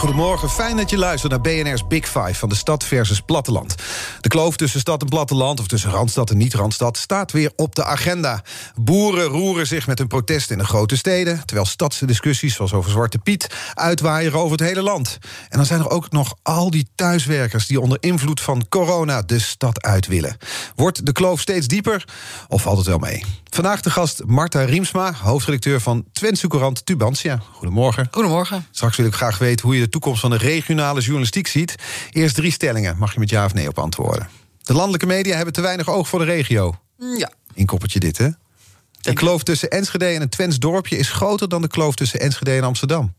[0.00, 3.74] Goedemorgen, fijn dat je luistert naar BNR's Big Five van de stad versus platteland.
[4.20, 7.84] De kloof tussen stad en platteland, of tussen Randstad en niet-Randstad, staat weer op de
[7.84, 8.42] agenda.
[8.74, 13.18] Boeren roeren zich met hun protest in de grote steden, terwijl stadsdiscussies zoals over Zwarte
[13.18, 15.18] Piet uitwaaien over het hele land.
[15.48, 19.38] En dan zijn er ook nog al die thuiswerkers die onder invloed van corona de
[19.38, 20.36] stad uit willen.
[20.74, 22.04] Wordt de kloof steeds dieper
[22.48, 23.24] of valt het wel mee?
[23.50, 27.40] Vandaag de gast Marta Riemsma, hoofdredacteur van Twentse Courant Tubantia.
[27.52, 28.08] Goedemorgen.
[28.10, 28.66] Goedemorgen.
[28.70, 31.74] Straks wil ik graag weten hoe je toekomst van de regionale journalistiek ziet.
[32.10, 34.28] Eerst drie stellingen, mag je met ja of nee op antwoorden.
[34.62, 36.74] De landelijke media hebben te weinig oog voor de regio.
[37.18, 37.30] Ja.
[37.54, 38.28] Inkoppertje dit, hè?
[39.00, 42.56] De kloof tussen Enschede en een Twents dorpje is groter dan de kloof tussen Enschede
[42.56, 43.14] en Amsterdam.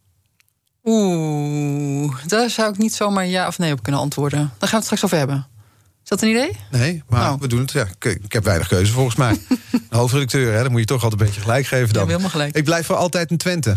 [0.84, 4.40] Oeh, daar zou ik niet zomaar ja of nee op kunnen antwoorden.
[4.40, 5.48] Daar gaan we het straks over hebben.
[6.03, 6.58] Is dat een idee?
[6.72, 7.38] Nee, maar Nou.
[7.40, 7.72] we doen het.
[7.72, 9.40] Ja, ik, heb weinig keuze volgens mij.
[9.90, 12.08] De hoofdredacteur, hè, dan moet je toch altijd een beetje gelijk geven dan.
[12.08, 12.56] helemaal gelijk.
[12.56, 13.76] Ik blijf voor altijd in Twente.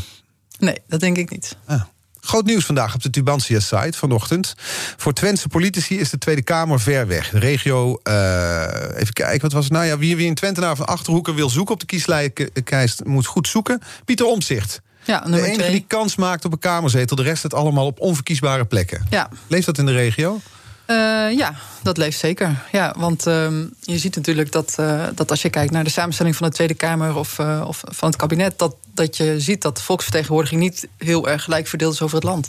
[0.59, 1.57] Nee, dat denk ik niet.
[1.67, 1.83] Ah.
[2.25, 4.55] Groot nieuws vandaag op de Tubantia-site vanochtend.
[4.97, 7.31] Voor Twentse politici is de Tweede Kamer ver weg.
[7.31, 8.63] De regio, eh,
[8.97, 9.85] even kijken, wat was het nou?
[9.85, 13.05] Ja, wie, wie een Twentenaar van Achterhoeken wil zoeken op de kieslijst...
[13.05, 13.81] moet goed zoeken.
[14.05, 14.81] Pieter Omzicht.
[15.05, 15.71] Ja, De enige twee.
[15.71, 17.17] die kans maakt op een kamerzetel.
[17.17, 19.07] De rest het allemaal op onverkiesbare plekken.
[19.11, 19.29] Ja.
[19.47, 20.41] Leeft dat in de regio?
[20.87, 20.97] Eh,
[21.37, 22.63] ja, dat leeft zeker.
[22.73, 26.37] Ja, want ehm, je ziet natuurlijk dat, eh, dat als je kijkt naar de samenstelling
[26.37, 29.77] van de Tweede Kamer of, eh, of van het kabinet, dat, dat je ziet dat
[29.77, 32.49] de volksvertegenwoordiging niet heel erg gelijk verdeeld is over het land.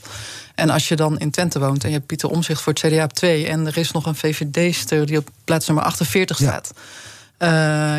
[0.55, 3.03] En als je dan in Twente woont en je hebt Pieter Omzicht voor het CDA
[3.03, 6.61] op 2 en er is nog een VVD-ster die op plaats nummer 48 Ja.
[7.38, 7.50] Eh,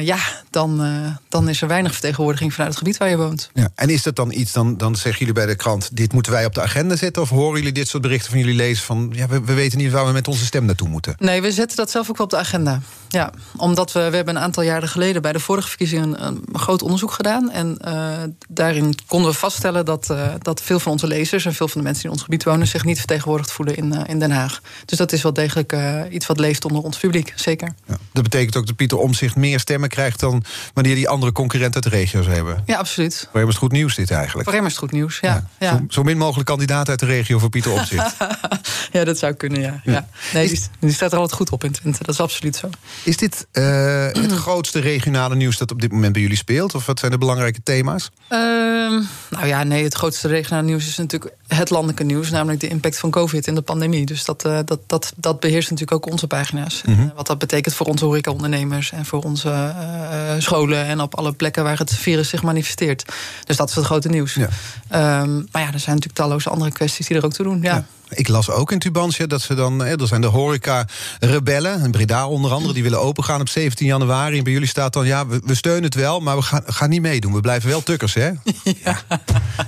[0.00, 0.18] ja,
[0.50, 3.50] dan, eh, dan is er weinig vertegenwoordiging vanuit het gebied waar je woont.
[3.54, 3.68] Ja.
[3.74, 5.96] En is dat dan iets, dan, dan zeggen jullie bij de krant...
[5.96, 7.22] dit moeten wij op de agenda zetten?
[7.22, 9.12] Of horen jullie dit soort berichten van jullie lezers van...
[9.14, 11.14] ja, we, we weten niet waar we met onze stem naartoe moeten?
[11.18, 12.80] Nee, we zetten dat zelf ook wel op de agenda.
[13.08, 16.58] Ja, omdat we, we hebben een aantal jaren geleden bij de vorige verkiezingen een, een
[16.58, 17.50] groot onderzoek gedaan.
[17.50, 18.12] En eh,
[18.48, 22.02] daarin konden we vaststellen dat, dat veel van onze lezers en veel van de mensen
[22.02, 24.60] die in ons gebied wonen zich niet vertegenwoordigd voelen in, in Den Haag.
[24.84, 25.76] Dus dat is wel degelijk
[26.10, 27.74] iets wat leeft onder ons publiek, zeker.
[27.86, 27.96] Ja.
[28.12, 28.98] Dat betekent ook dat Pieter
[29.36, 30.20] Meer stemmen krijgt...
[30.20, 32.62] dan wanneer die andere concurrenten de regio's hebben.
[32.66, 33.28] Ja, absoluut.
[33.30, 34.48] Voor hem is het goed nieuws dit eigenlijk.
[34.48, 35.18] Voor hem is het goed nieuws.
[35.20, 35.76] Ja, ja.
[35.76, 38.16] Zo, zo min mogelijk kandidaat uit de regio voor Pieter Omzicht.
[38.92, 39.80] ja dat zou kunnen, ja.
[39.84, 40.08] ja.
[40.32, 42.70] Nee, die, die staat er altijd goed op in Twente, dat is absoluut zo.
[43.02, 46.74] is dit eh, het grootste regionale nieuws dat op dit moment bij jullie speelt?
[46.74, 48.10] Of wat zijn de belangrijke thema's?
[48.28, 52.68] Ehm, nou ja, nee, het grootste regionale nieuws is natuurlijk het landelijke nieuws, namelijk de
[52.68, 54.06] impact van COVID in de pandemie.
[54.06, 56.82] Dus dat, eh, dat, dat, dat beheerst natuurlijk ook onze pagina's.
[56.86, 61.00] En, eh, wat dat betekent voor onze horecaondernemers en voor onze eh, eh, scholen en
[61.00, 63.04] op alle plekken waar het virus zich manifesteert.
[63.44, 64.34] Dus dat is het grote nieuws.
[64.34, 64.48] Ja.
[64.88, 67.62] Ehm, maar ja, er zijn natuurlijk talloze andere kwesties die er ook toe doen.
[67.62, 67.86] Ja.
[68.08, 69.84] Ik las ook in Tubantia dat ze dan...
[69.84, 72.72] eh, er zijn de horeca-rebellen, in Breda onder andere...
[72.72, 74.38] die willen opengaan op 17 januari.
[74.38, 76.20] En bij jullie staat dan, ja, we, we steunen het wel...
[76.20, 77.32] maar we gaan, gaan niet meedoen.
[77.32, 78.30] We blijven wel tukkers, hè?
[78.84, 78.98] Ja.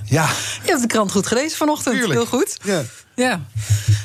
[0.04, 0.28] Ja.
[0.65, 1.94] Je hebt de krant goed gelezen vanochtend.
[1.94, 2.21] Tuurlijk.
[2.21, 2.59] Heel goed.
[2.62, 2.82] ja.
[3.15, 3.41] Ja.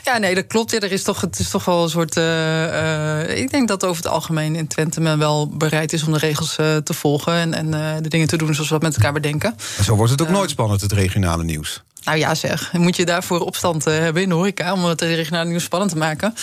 [0.03, 0.71] ja, nee, dat klopt.
[0.71, 2.17] Ja, er is toch, het is toch wel een soort.
[2.17, 6.11] eh, eh, ik denk dat over het algemeen in Twente men wel bereid is om
[6.13, 8.95] de regels eh, te volgen en, en de dingen te doen zoals we dat met
[8.95, 9.55] elkaar bedenken.
[9.83, 11.83] Zo wordt het ook nooit spannend, het regionale nieuws.
[12.05, 12.73] Nou ja, zeg.
[12.73, 15.97] Moet je daarvoor opstand eh, hebben in de horeca om het regionale nieuws spannend te
[15.97, 16.33] maken?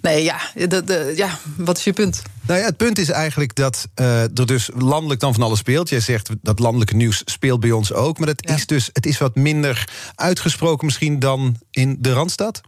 [0.00, 0.40] Nee, ja,
[1.14, 2.22] ja wat is je punt?
[2.40, 5.88] Nou ja, het punt is eigenlijk dat eh, er dus landelijk dan van alles speelt.
[5.88, 8.18] Jij zegt dat landelijke nieuws speelt bij ons ook.
[8.18, 8.54] Maar dat Ja.
[8.54, 9.84] is dus, het is wat minder
[10.14, 12.60] uitgesproken misschien dan in de Randstad.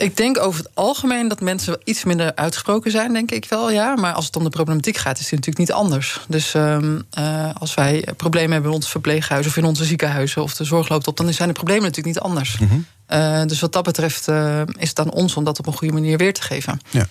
[0.00, 3.94] Ik denk over het algemeen dat mensen iets minder uitgesproken zijn, denk ik wel, ja.
[3.94, 6.20] Maar als het om de problematiek gaat, is het natuurlijk niet anders.
[6.28, 10.54] Dus ehm, eh, als wij problemen hebben in ons verpleeghuis of in onze ziekenhuizen of
[10.54, 12.58] de zorg loopt op, dan zijn de problemen natuurlijk niet anders.
[13.06, 15.94] Eh, dus wat dat betreft eh, is het aan ons om dat op een goede
[15.94, 16.80] manier weer te geven.
[16.90, 17.06] Ja.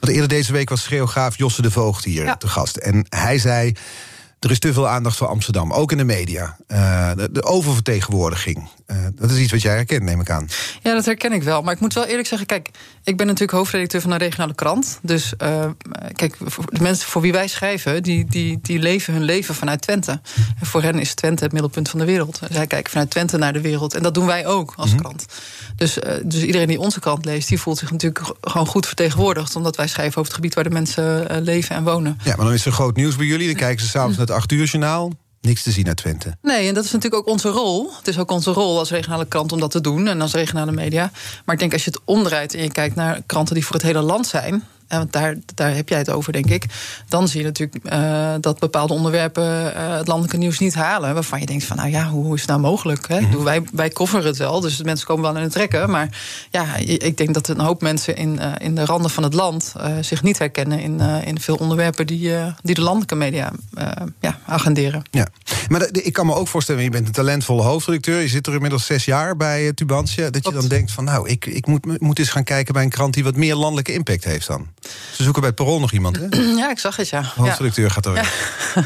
[0.00, 2.36] Want eerder deze week was schreeuwgraaf Josse de Voogd hier Ja.
[2.36, 2.76] te gast.
[2.76, 3.72] En hij zei,
[4.38, 5.72] er is te veel aandacht voor Amsterdam.
[5.72, 6.56] Ook in de media.
[7.30, 8.68] De oververtegenwoordiging.
[8.86, 10.48] Eh, dat is iets wat jij herkent, neem ik aan.
[10.82, 11.62] Ja, dat herken ik wel.
[11.62, 12.70] Maar ik moet wel eerlijk zeggen, kijk,
[13.04, 14.98] ik ben natuurlijk hoofdredacteur van een regionale krant.
[15.02, 15.66] Dus eh,
[16.12, 16.36] kijk,
[16.66, 20.20] de mensen voor wie wij schrijven, die, die, die leven hun leven vanuit Twente.
[20.60, 22.40] En voor hen is Twente het middelpunt van de wereld.
[22.50, 23.94] Zij kijken vanuit Twente naar de wereld.
[23.94, 25.26] En dat doen wij ook als krant.
[25.76, 29.56] Dus, eh, dus iedereen die onze krant leest, die voelt zich natuurlijk gewoon goed vertegenwoordigd.
[29.56, 32.18] Omdat wij schrijven over het gebied waar de mensen leven en wonen.
[32.24, 33.46] Ja, maar dan is er groot nieuws bij jullie.
[33.46, 35.12] Dan kijken ze s'avonds naar het 8 uur journaal.
[35.44, 36.36] Niks te zien uit Twente.
[36.42, 37.90] Nee, en dat is natuurlijk ook onze rol.
[37.96, 40.72] Het is ook onze rol als regionale krant om dat te doen en als regionale
[40.72, 41.10] media.
[41.44, 43.84] Maar ik denk als je het omdraait en je kijkt naar kranten die voor het
[43.84, 46.64] hele land zijn want daar, daar heb jij het over, denk ik.
[47.08, 51.14] Dan zie je natuurlijk uh, dat bepaalde onderwerpen uh, het landelijke nieuws niet halen.
[51.14, 53.08] Waarvan je denkt van, nou ja, hoe is het nou mogelijk?
[53.08, 53.20] Hè?
[53.20, 55.90] Mm wij, wij kofferen het wel, dus de mensen komen wel in het trekken.
[55.90, 56.18] Maar
[56.50, 59.72] ja, ik denk dat een hoop mensen in, uh, in de randen van het land
[60.00, 62.32] zich niet herkennen in, in veel onderwerpen die,
[62.62, 63.52] die de landelijke media
[64.20, 65.02] ja, agenderen.
[65.10, 65.26] Ja,
[65.68, 68.20] maar ik kan me ook voorstellen, je bent een talentvolle hoofdredacteur.
[68.20, 70.30] Je zit er inmiddels zes jaar bij Tubantia.
[70.30, 72.88] Dat je dan denkt van, nou, ik, ik moet, moet eens gaan kijken bij een
[72.88, 74.66] krant die wat meer landelijke impact heeft dan.
[75.12, 76.26] Ze zoeken bij het Parool nog iemand, hè?
[76.62, 77.32] Ja, ik zag het, ja.
[77.34, 78.24] Hoofdredacteur gaat er ja.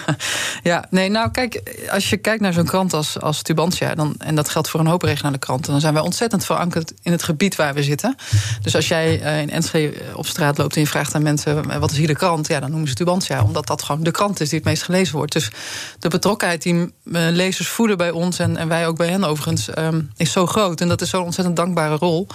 [0.70, 3.94] ja, nee, nou kijk, als je kijkt naar zo'n krant als, als Tubantia...
[3.94, 5.72] Dan, en dat geldt voor een hoop regionale kranten...
[5.72, 8.16] dan zijn wij ontzettend verankerd in het gebied waar we zitten.
[8.62, 11.70] Dus als jij uh, in Enschede op straat loopt en je vraagt aan mensen...
[11.70, 12.48] Eh, wat is hier de krant?
[12.48, 13.42] Ja, dan noemen ze Tubantia.
[13.42, 15.32] Omdat dat gewoon de krant is die het meest gelezen wordt.
[15.32, 15.50] Dus
[15.98, 18.38] de betrokkenheid die uh, lezers voeden bij ons...
[18.38, 20.80] En, en wij ook bij hen overigens, um, is zo groot.
[20.80, 22.26] En dat is zo'n ontzettend dankbare rol...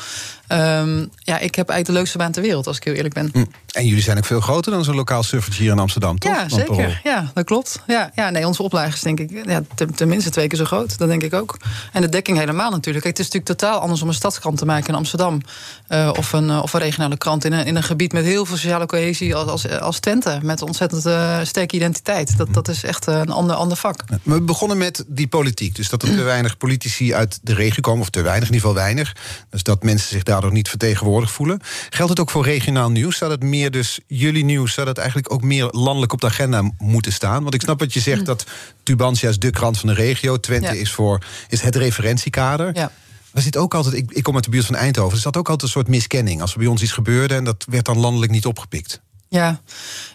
[0.53, 3.29] Um, ja, ik heb eigenlijk de leukste baan ter wereld, als ik heel eerlijk ben.
[3.33, 3.45] Hm.
[3.71, 6.31] En jullie zijn ook veel groter dan zo'n lokaal suffertje hier in Amsterdam, toch?
[6.31, 7.01] Ja, zeker.
[7.03, 7.79] Ja, dat klopt.
[7.87, 9.61] Ja, ja, nee, onze oplage is denk ik ja,
[9.95, 10.97] tenminste twee keer zo groot.
[10.97, 11.57] Dat denk ik ook.
[11.91, 13.03] En de dekking helemaal natuurlijk.
[13.03, 15.41] Kijk, het is natuurlijk totaal anders om een stadskrant te maken in Amsterdam.
[15.89, 18.45] Uh, of, een, uh, of een regionale krant in een, in een gebied met heel
[18.45, 20.39] veel sociale cohesie als, als, als Twente.
[20.41, 22.37] Met ontzettend uh, sterke identiteit.
[22.37, 24.03] Dat, dat is echt een ander, ander vak.
[24.23, 25.75] we begonnen met die politiek.
[25.75, 28.01] Dus dat er te weinig politici uit de regio komen.
[28.01, 29.15] Of te weinig, in ieder geval weinig.
[29.49, 31.59] Dus dat mensen zich niet vertegenwoordigd voelen.
[31.89, 33.17] Geldt het ook voor regionaal nieuws?
[33.17, 36.71] Zou het meer dus jullie nieuws, zou dat eigenlijk ook meer landelijk op de agenda
[36.77, 37.41] moeten staan?
[37.41, 38.25] Want ik snap wat je zegt hm.
[38.25, 38.45] dat
[38.83, 40.39] Tubantia is de krant van de regio.
[40.39, 42.75] Twente is, voor, is het referentiekader.
[42.75, 42.91] Ja.
[43.33, 45.49] Er zit ook altijd, ik, ik kom uit de buurt van Eindhoven, er zat ook
[45.49, 46.41] altijd een soort miskenning.
[46.41, 49.01] Als er bij ons iets gebeurde en dat werd dan landelijk niet opgepikt.
[49.33, 49.61] Ja,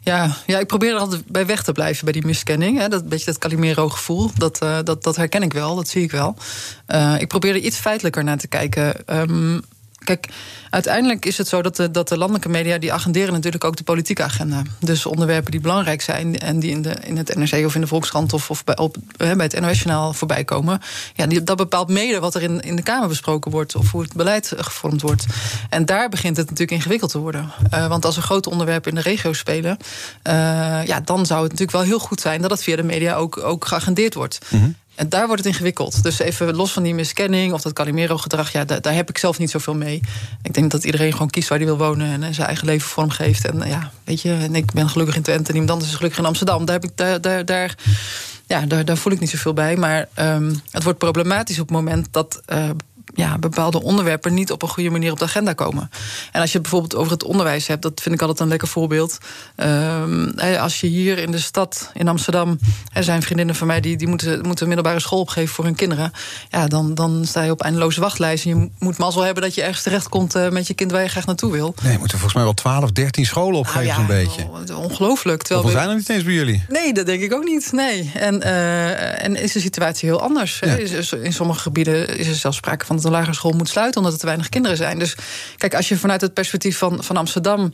[0.01, 2.79] ja, ja, ik probeer er altijd bij weg te blijven bij die miskenning.
[2.79, 2.89] Hè.
[2.89, 6.37] Dat beetje dat Calimero-gevoel, dat, uh, dat, dat herken ik wel, dat zie ik wel.
[6.89, 8.95] Uh, ik probeer er iets feitelijker naar te kijken.
[9.07, 9.63] Um,
[10.08, 10.28] Kijk,
[10.70, 12.78] uiteindelijk is het zo dat de, dat de landelijke media...
[12.78, 14.62] die agenderen natuurlijk ook de politieke agenda.
[14.78, 16.38] Dus onderwerpen die belangrijk zijn...
[16.38, 18.76] en die in, de, in het NRC of in de Volkskrant of, of bij,
[19.16, 20.81] bij het NOS-journaal voorbij komen...
[21.14, 23.75] Ja, dat bepaalt mede wat er in, in de Kamer besproken wordt...
[23.75, 25.26] of hoe het beleid gevormd wordt.
[25.69, 27.52] En daar begint het natuurlijk ingewikkeld te worden.
[27.75, 29.76] Uh, want als er grote onderwerpen in de regio spelen...
[30.28, 30.34] Uh,
[30.87, 32.40] ja, dan zou het natuurlijk wel heel goed zijn...
[32.40, 34.38] dat het via de media ook, ook geagendeerd wordt.
[34.49, 34.76] Mm.
[34.99, 36.03] En daar wordt het ingewikkeld.
[36.03, 39.50] Dus even los van die miskenning of dat Calimero-gedrag, ja, daar, heb ik zelf niet
[39.50, 40.00] zoveel mee.
[40.43, 43.45] Ik denk dat iedereen gewoon kiest waar hij wil wonen en zijn eigen leven vormgeeft.
[43.47, 46.19] En ja, weet je, en ik ben gelukkig in Twente en iemand anders is gelukkig
[46.19, 46.65] in Amsterdam.
[46.65, 47.75] Daar, heb ik, daar, daar,
[48.47, 49.77] ja, daar, daar voel ik niet zoveel bij.
[49.77, 52.71] Maar um, het wordt problematisch op het moment dat uh,
[53.14, 55.90] ja, bepaalde onderwerpen niet op een goede manier op de agenda komen.
[56.32, 58.69] En als je het bijvoorbeeld over het onderwijs hebt, dat vind ik altijd een lekker
[58.69, 59.19] voorbeeld.
[59.56, 62.58] Um, als je hier in de stad, in Amsterdam,
[62.93, 66.12] er zijn vriendinnen van mij die, die moeten, moeten middelbare school opgeven voor hun kinderen.
[66.49, 68.44] Ja, dan, dan sta je op eindeloze wachtlijst.
[68.44, 71.08] En je moet mazzel hebben dat je ergens terechtkomt uh, met je kind waar je
[71.08, 71.75] graag naartoe wil.
[71.82, 74.76] Nee, je moet er volgens mij wel 12, 13 scholen opgeven, nou ja, zo'n beetje.
[74.76, 75.49] Ongelooflijk.
[75.49, 76.64] Hoeveel zijn er niet eens bij jullie?
[76.69, 77.72] Nee, dat denk ik ook niet.
[77.72, 78.10] Nee.
[78.14, 80.58] En, uh, en is de situatie heel anders.
[80.58, 80.76] Ja.
[81.22, 84.12] In sommige gebieden is er zelfs sprake van dat de lagere school moet sluiten omdat
[84.12, 84.99] er te weinig kinderen zijn.
[84.99, 85.17] Dus
[85.56, 87.73] kijk, als je vanuit het perspectief van, van Amsterdam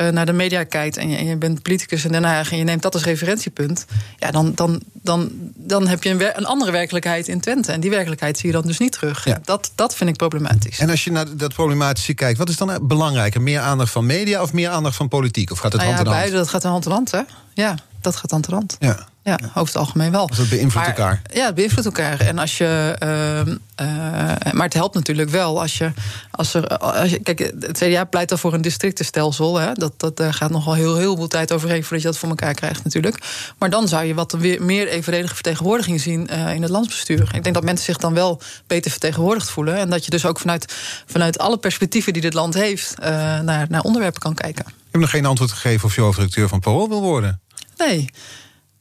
[0.00, 2.58] uh, naar de media kijkt en je, en je, bent politicus in Den Haag en
[2.58, 3.84] je neemt dat als referentiepunt,
[4.18, 7.72] ja, dan, dan, dan, dan heb je een, een andere werkelijkheid in Twente.
[7.72, 9.24] En die werkelijkheid zie je dan dus niet terug.
[9.24, 9.40] Ja.
[9.44, 10.78] Dat, dat vind ik problematisch.
[10.78, 13.42] En als je naar dat problematische kijkt, wat is dan belangrijker?
[13.42, 15.50] Meer aandacht van media of meer aandacht van politiek?
[15.50, 16.22] Of gaat het nou hand in hand?
[16.22, 17.20] Beide, dat gaat hand in hand, hè?
[17.54, 18.76] Ja, dat gaat hand in hand.
[18.78, 19.08] Ja.
[19.26, 20.26] Ja, over het algemeen wel.
[20.26, 21.22] Dus dat beïnvloedt elkaar.
[21.32, 22.20] Ja, het beïnvloedt elkaar.
[22.20, 23.38] En als je, uh,
[23.86, 25.92] uh, maar het helpt natuurlijk wel als je.
[26.30, 29.56] Als er, als je kijk, het CDA pleit dan voor een districtenstelsel.
[29.56, 32.18] Hè, dat, dat, daar gaat nog wel heel, heel veel tijd overheen voordat je dat
[32.18, 33.24] voor elkaar krijgt, natuurlijk.
[33.58, 37.30] Maar dan zou je wat weer meer evenredige vertegenwoordiging zien uh, in het landsbestuur.
[37.34, 39.76] Ik denk dat mensen zich dan wel beter vertegenwoordigd voelen.
[39.76, 40.74] En dat je dus ook vanuit,
[41.06, 44.64] vanuit alle perspectieven die dit land heeft, naar, naar onderwerpen kan kijken.
[44.66, 47.40] Je hebt nog geen antwoord gegeven of je hoofdredacteur van Parool wil worden.
[47.76, 48.10] Nee.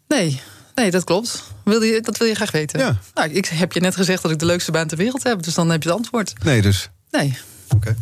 [0.07, 0.41] Nee,
[0.75, 1.43] nee, dat klopt.
[1.63, 2.79] Wil je, dat wil je graag weten.
[2.79, 2.97] Ja.
[3.13, 5.43] Nou, ik heb je net gezegd dat ik de leukste baan ter wereld heb.
[5.43, 6.33] Dus dan heb je het antwoord.
[6.43, 6.89] Nee, dus?
[7.11, 7.37] Nee.
[7.69, 7.75] Oké.
[7.75, 7.95] Okay.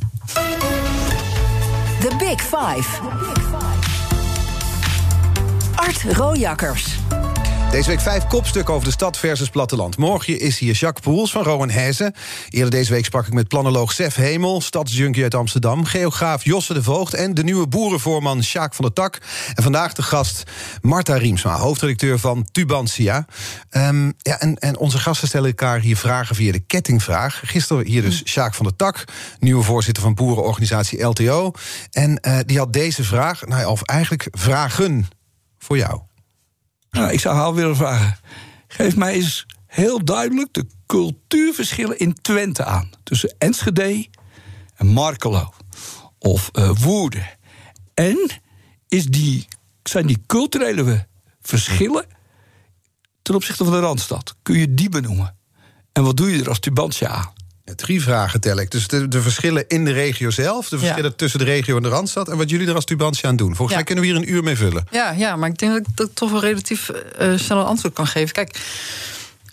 [2.00, 3.02] The Big Five.
[5.76, 6.86] Art Rojakkers.
[7.74, 9.98] Deze week vijf kopstukken over de stad versus platteland.
[9.98, 12.14] Morgen is hier Jacques Poels van Rowan Hezen.
[12.50, 14.62] Eerder deze week sprak ik met planoloog Sef Hemel...
[14.62, 17.14] stadsjunkie uit Amsterdam, geograaf Josse de Voogd...
[17.14, 19.22] en de nieuwe boerenvoorman Sjaak van der Tak.
[19.54, 20.44] En vandaag de gast
[20.82, 23.26] Marta Riemsma, hoofdredacteur van Tubantia.
[23.72, 27.42] Um, ja, en, en onze gasten stellen elkaar hier vragen via de kettingvraag.
[27.44, 29.04] Gisteren hier dus Sjaak van der Tak,
[29.40, 31.52] nieuwe voorzitter van boerenorganisatie LTO.
[31.92, 35.08] En uh, die had deze vraag, nou, of eigenlijk vragen
[35.58, 36.02] voor jou.
[36.94, 38.18] Nou, ik zou haar willen vragen.
[38.68, 42.90] geef mij eens heel duidelijk de cultuurverschillen in Twente aan.
[43.04, 44.08] Tussen Enschede
[44.76, 45.54] en Markelo.
[46.20, 47.30] Of uh, Woerden.
[47.94, 48.30] En
[48.88, 49.48] is die,
[49.84, 51.08] zijn die culturele
[51.42, 52.06] verschillen
[53.22, 54.36] ten opzichte van de Randstad?
[54.42, 55.36] Kun je die benoemen?
[55.92, 57.34] En wat doe je er als Tubantia aan?
[57.76, 58.72] Drie vragen tel ik.
[58.72, 61.90] Dus de, de, verschillen in de regio zelf, de verschillen tussen de regio en de
[61.90, 62.30] Randstad...
[62.30, 63.56] en wat jullie er als Tubantia aan doen.
[63.56, 64.86] Volgens mij kunnen we hier een uur mee vullen.
[64.92, 66.92] Ja, ja maar ik denk dat ik toch wel relatief
[67.22, 68.34] uh, snel een antwoord kan geven.
[68.34, 68.60] Kijk,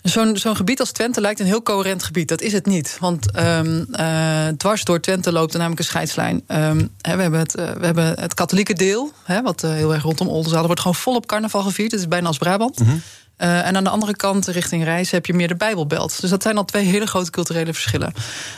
[0.01, 2.27] Zo'n zo'n gebied als Twente lijkt een heel coherent gebied.
[2.27, 2.97] Dat is het niet.
[2.99, 6.43] Want um, uh, dwars door Twente loopt er namelijk een scheidslijn.
[6.47, 10.03] Um, we, hebben het, uh, we hebben het katholieke deel, hè, wat uh, heel erg
[10.03, 10.65] rondom Oldenzaal...
[10.65, 11.91] wordt gewoon volop carnaval gevierd.
[11.91, 12.79] Het is bijna als Brabant.
[12.79, 13.01] Mm -hmm.
[13.41, 16.21] Uh, en aan de andere kant, richting Reis, heb je meer de Bijbelbelt.
[16.21, 18.13] Dus dat zijn al twee hele grote culturele verschillen.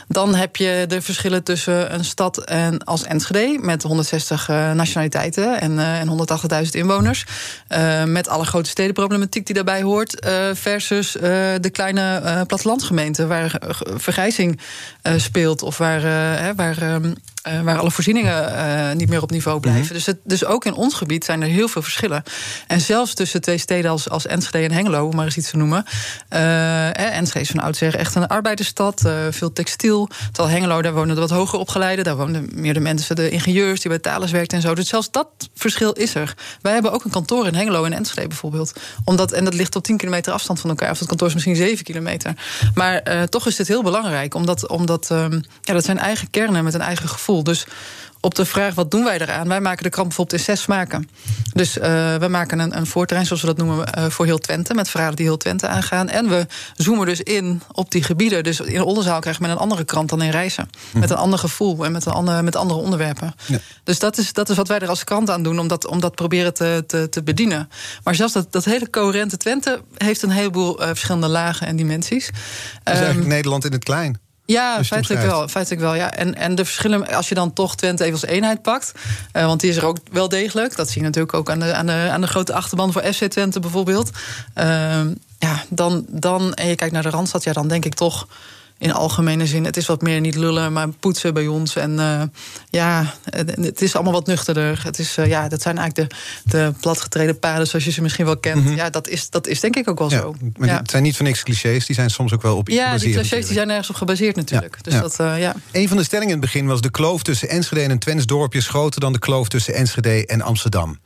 [0.08, 3.58] Dan heb je de verschillen tussen een stad en als Enschede...
[3.60, 6.08] met 160 uh, nationaliteiten en, uh, en
[6.64, 7.24] 180.000 inwoners.
[8.06, 10.26] met alle grote stedenproblematiek die daarbij hoort...
[10.52, 13.28] versus de kleine plattelandsgemeenten...
[13.28, 13.60] waar
[13.96, 14.60] vergrijzing
[15.16, 16.02] speelt of waar...
[16.56, 17.14] waar um,
[17.48, 19.82] uh, waar alle voorzieningen uh, niet meer op niveau blijven.
[19.82, 19.96] Mm -hmm.
[19.96, 22.22] dus, het, dus ook in ons gebied zijn er heel veel verschillen.
[22.66, 25.56] En zelfs tussen twee steden als, als Enschede en Hengelo, om maar eens iets te
[25.56, 25.84] noemen.
[26.30, 30.08] Uh, Enschede is van oudsher echt een arbeidersstad, veel textiel.
[30.32, 32.04] Terwijl Hengelo, daar wonen de wat hoger opgeleiden.
[32.04, 34.74] Daar wonen meer de mensen, de ingenieurs die bij Thales werken en zo.
[34.74, 36.34] Dus zelfs dat verschil is er.
[36.60, 38.72] Wij hebben ook een kantoor in Hengelo en Enschede bijvoorbeeld.
[39.04, 40.90] Omdat, en dat ligt op 10 kilometer afstand van elkaar.
[40.90, 42.34] Of het kantoor is misschien 7 kilometer.
[42.74, 44.34] Maar toch is dit heel belangrijk.
[44.34, 47.33] Omdat, omdat um, ja, dat zijn eigen kernen met een eigen gevoel.
[47.42, 47.66] Dus
[48.24, 49.48] op de vraag wat doen wij eraan?
[49.48, 51.08] Wij maken de krant bijvoorbeeld in zes smaken.
[51.52, 51.82] Dus uh,
[52.14, 54.74] we maken een, een voorterrein, zoals we dat noemen, uh, voor heel Twente.
[54.74, 56.08] Met verhalen die heel Twente aangaan.
[56.08, 58.42] En we zoomen dus in op die gebieden.
[58.42, 60.70] Dus in Oldenzaal krijg je met een andere krant dan in Reizen.
[60.90, 60.98] Hm.
[60.98, 63.34] Met een ander gevoel en met, een andere, met andere onderwerpen.
[63.46, 63.58] Ja.
[63.84, 65.58] Dus dat is, dat is wat wij er als krant aan doen.
[65.58, 67.68] Om dat, om dat proberen te, te, te bedienen.
[68.04, 72.26] Maar zelfs dat, dat hele coherente Twente heeft een heleboel uh, verschillende lagen en dimensies.
[72.26, 74.22] Dat is eigenlijk um, Nederland in het klein.
[74.46, 75.94] Ja, feitelijk wel, feitelijk wel.
[75.94, 76.12] Ja.
[76.12, 78.92] En, en de verschillen, als je dan toch Twente even als eenheid pakt,
[79.32, 80.76] uh, want die is er ook wel degelijk.
[80.76, 83.24] Dat zie je natuurlijk ook aan de, aan de, aan de grote achterban voor FC
[83.24, 84.10] Twente bijvoorbeeld.
[84.58, 84.64] Uh,
[85.38, 88.26] ja, dan, dan, en je kijkt naar de Randstad, ja, dan denk ik toch
[88.78, 89.64] in algemene zin.
[89.64, 91.76] Het is wat meer niet lullen, maar poetsen bij ons.
[91.76, 92.22] En uh,
[92.70, 93.14] ja,
[93.60, 94.80] het is allemaal wat nuchterder.
[94.84, 96.16] Het is, uh, ja, dat zijn eigenlijk de,
[96.50, 98.60] de platgetreden paden zoals je ze misschien wel kent.
[98.60, 98.76] Mm -hmm.
[98.76, 100.34] Ja, dat is, dat is denk ik ook wel ja, zo.
[100.56, 100.76] Maar ja.
[100.76, 103.14] het zijn niet van niks clichés, die zijn soms ook wel op iets ja, gebaseerd.
[103.14, 104.84] Ja, die clichés die zijn ergens op gebaseerd natuurlijk.
[104.84, 105.54] Dus Dat, uh, ja.
[105.72, 106.80] Een van de stellingen in het begin was...
[106.80, 109.00] de kloof tussen Enschede en Twents dorpje is groter...
[109.00, 110.98] dan de kloof tussen Enschede en Amsterdam.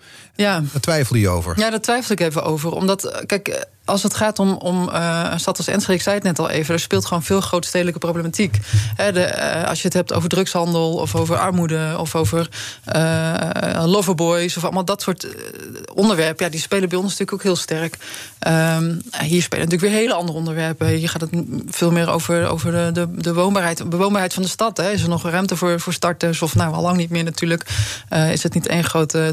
[0.44, 0.62] Ja.
[0.72, 1.58] Daar twijfelde je over.
[1.58, 2.72] Ja, daar twijfel ik even over.
[2.72, 6.24] Omdat, kijk, als het gaat om, om uh, een stad als Enschede, ik zei het
[6.24, 6.74] net al even...
[6.74, 8.58] er speelt gewoon veel grootstedelijke problematiek.
[8.96, 11.94] He, de, uh, als je het hebt over drugshandel of over armoede...
[11.98, 12.48] of over
[12.96, 15.26] uh, loverboys of allemaal dat soort
[15.94, 16.44] onderwerpen...
[16.44, 17.96] Ja, die spelen bij ons natuurlijk ook heel sterk.
[18.46, 20.86] Um, hier spelen natuurlijk weer hele andere onderwerpen.
[20.86, 21.30] Hier gaat het
[21.68, 24.78] veel meer over, over de, de, de woonbaarheid, bewoonbaarheid van de stad.
[24.78, 26.42] Is er nog ruimte voor, voor starters?
[26.42, 27.64] Of nou, al lang niet meer natuurlijk.
[28.30, 29.30] is het niet één grote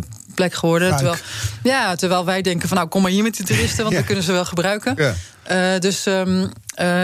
[0.00, 0.96] toeristenplek geworden?
[0.96, 1.16] Terwijl,
[1.62, 4.00] ja, terwijl wij denken van nou, kom maar hier met die toeristen, want ja.
[4.00, 4.94] we kunnen ze wel gebruiken.
[4.96, 5.14] Ja.
[5.50, 6.48] Uh, dus um, uh,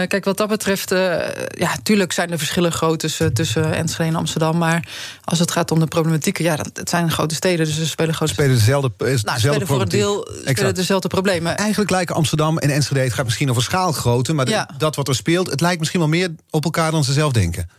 [0.07, 0.99] kijk, wat dat betreft, uh,
[1.47, 4.57] ja, tuurlijk zijn er verschillen groot tussen, tussen Enschede en Amsterdam.
[4.57, 4.87] Maar
[5.23, 8.13] als het gaat om de problematieken, ja, dat, het zijn grote steden, dus ze spelen
[8.13, 11.57] grote spelen dezelfde, nou, dezelfde spelen voor een deel spelen dezelfde problemen.
[11.57, 14.65] Eigenlijk lijken Amsterdam en Enschede, het gaat misschien over schaalgrootte, maar ja.
[14.65, 17.31] de, dat wat er speelt, het lijkt misschien wel meer op elkaar dan ze zelf
[17.31, 17.69] denken.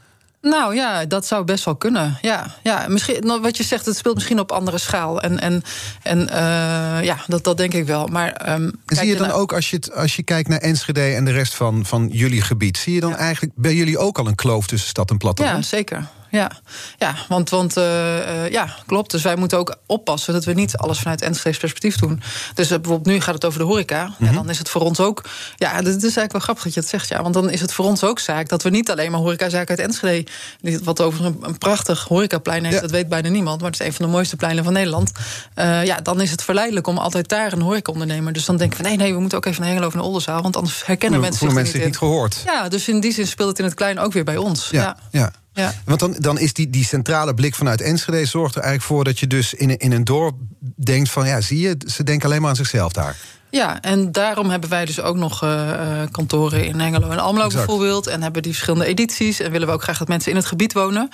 [0.45, 2.19] Nou ja, dat zou best wel kunnen.
[2.21, 5.21] Ja, ja misschien, wat je zegt, het speelt misschien op andere schaal.
[5.21, 5.63] En, en,
[6.03, 8.07] en uh, ja, dat, dat denk ik wel.
[8.07, 11.15] Maar, um, en zie je dan ook, als je, het, als je kijkt naar Enschede
[11.15, 12.77] en de rest van, van jullie gebied...
[12.77, 13.17] zie je dan ja.
[13.17, 15.57] eigenlijk bij jullie ook al een kloof tussen stad en platteland?
[15.57, 16.51] Ja, zeker ja.
[16.99, 19.11] ja want, want uh, uh, ja, klopt.
[19.11, 22.23] Dus wij moeten ook oppassen dat we niet alles vanuit Enschede's perspectief doen.
[22.55, 24.05] Dus uh, bijvoorbeeld nu gaat het over de horeca.
[24.05, 24.27] Mm -hmm.
[24.27, 25.25] En dan is het voor ons ook...
[25.57, 27.09] Ja, dat is eigenlijk wel grappig dat je het zegt.
[27.09, 29.69] Ja, want dan is het voor ons ook zaak dat we niet alleen maar horecazaken
[29.69, 30.31] uit Enschede...
[30.83, 32.81] wat over een, een prachtig horecaplein heeft, ja.
[32.81, 33.61] dat weet bijna niemand.
[33.61, 35.13] Maar het is een van de mooiste pleinen van Nederland.
[35.85, 38.33] ja, dan is het verleidelijk om altijd daar een horecaondernemer.
[38.33, 40.43] Dus dan denken we, nee, nee, we moeten ook even naar Hengelo of naar Oldenzaal.
[40.43, 42.43] Want anders herkennen mensen zich mensen niet, niet gehoord.
[42.45, 44.69] Ja, dus in die zin speelt het in het klein ook weer bij ons.
[44.71, 44.83] ja.
[44.83, 44.97] ja.
[45.11, 45.33] ja.
[45.55, 45.75] Ja.
[45.85, 49.19] Want dan, dan is die, die centrale blik vanuit Enschede zorgt er eigenlijk voor dat
[49.19, 50.37] je dus in, in een dorp
[50.77, 53.17] denkt van ja, zie je, ze denken alleen maar aan zichzelf daar.
[53.55, 55.81] Ja, en daarom hebben wij dus ook nog uh,
[56.11, 57.67] kantoren in Hengelo en Almelo exact.
[57.67, 58.07] bijvoorbeeld.
[58.07, 59.41] En hebben die verschillende edities.
[59.41, 61.09] En willen we ook graag dat mensen in het gebied wonen.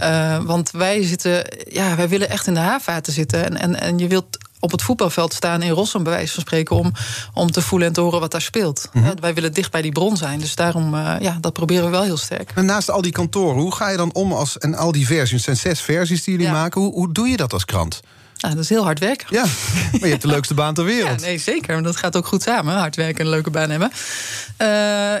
[0.00, 3.44] Uh, want wij zitten, ja, wij willen echt in de haarvaten zitten.
[3.44, 6.76] En, en, en je wilt op het voetbalveld staan in Rossum, bij wijze van spreken,
[6.76, 6.92] om,
[7.34, 8.88] om te voelen en te horen wat daar speelt.
[8.92, 9.20] Mm -hmm.
[9.20, 10.40] Wij willen dicht bij die bron zijn.
[10.40, 12.52] Dus daarom, uh, ja, dat proberen we wel heel sterk.
[12.54, 15.30] En naast al die kantoren, hoe ga je dan om als en al die versies?
[15.30, 16.52] Het zijn zes versies die jullie ja.
[16.52, 16.80] maken.
[16.80, 18.00] Hoe, hoe doe je dat als krant?
[18.38, 19.26] Nou, dat is heel hard werken.
[19.30, 19.42] Ja,
[19.92, 21.20] maar je hebt de leukste baan ter wereld.
[21.20, 21.82] Ja, nee, zeker.
[21.82, 22.74] Dat gaat ook goed samen.
[22.74, 23.90] Hard werken en een leuke baan hebben.
[23.92, 24.68] Uh,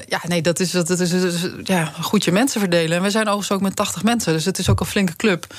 [0.06, 2.96] ja, nee, dat is, dat is, dat is ja, goed je mensen verdelen.
[2.96, 4.32] En we zijn overigens ook met 80 mensen.
[4.32, 5.54] Dus het is ook een flinke club.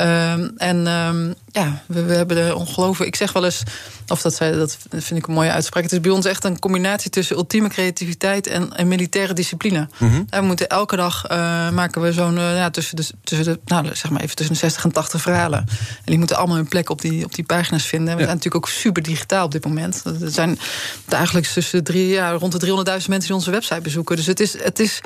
[0.00, 3.08] Um, en um, ja, we, we, hebben er ongelooflijk.
[3.08, 3.62] Ik zeg wel eens,
[4.08, 5.82] of dat, zei, dat vind ik een mooie uitspraak.
[5.82, 9.88] Het is bij ons echt een combinatie tussen ultieme creativiteit en, en militaire discipline.
[9.98, 10.26] Mm -hmm.
[10.30, 13.60] En we moeten elke dag uh, maken we zo'n uh, ja, tussen, de, tussen de,
[13.64, 15.58] nou, zeg maar even tussen de 60 en 80 verhalen.
[15.58, 18.08] En die moeten allemaal hun plek op die, op die pagina's vinden.
[18.08, 18.26] En we ja.
[18.26, 20.02] zijn natuurlijk ook super digitaal op dit moment.
[20.04, 20.58] Er zijn
[21.04, 24.16] dagelijks tussen drie, ja, rond de 300.000 mensen die onze website bezoeken.
[24.16, 24.62] Dus het is.
[24.62, 25.00] Het is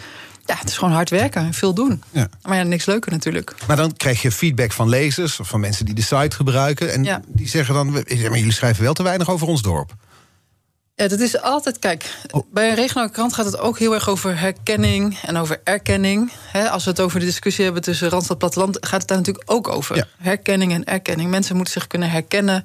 [0.51, 2.03] ja, het is gewoon hard werken en veel doen.
[2.11, 2.29] Ja.
[2.43, 3.55] Maar ja, niks leuker natuurlijk.
[3.67, 6.93] Maar dan krijg je feedback van lezers of van mensen die de site gebruiken.
[6.93, 7.21] En ja.
[7.27, 9.95] die zeggen dan: maar jullie schrijven wel te weinig over ons dorp.
[10.95, 12.53] Ja, dat is altijd, kijk, oh.
[12.53, 16.33] bij een regionale krant gaat het ook heel erg over herkenning en over erkenning.
[16.71, 19.51] als we het over de discussie hebben tussen Randstad en Platteland, gaat het daar natuurlijk
[19.51, 19.97] ook over.
[19.97, 20.07] Ja.
[20.19, 21.31] Herkenning en erkenning.
[21.31, 22.63] Mensen moeten zich kunnen herkennen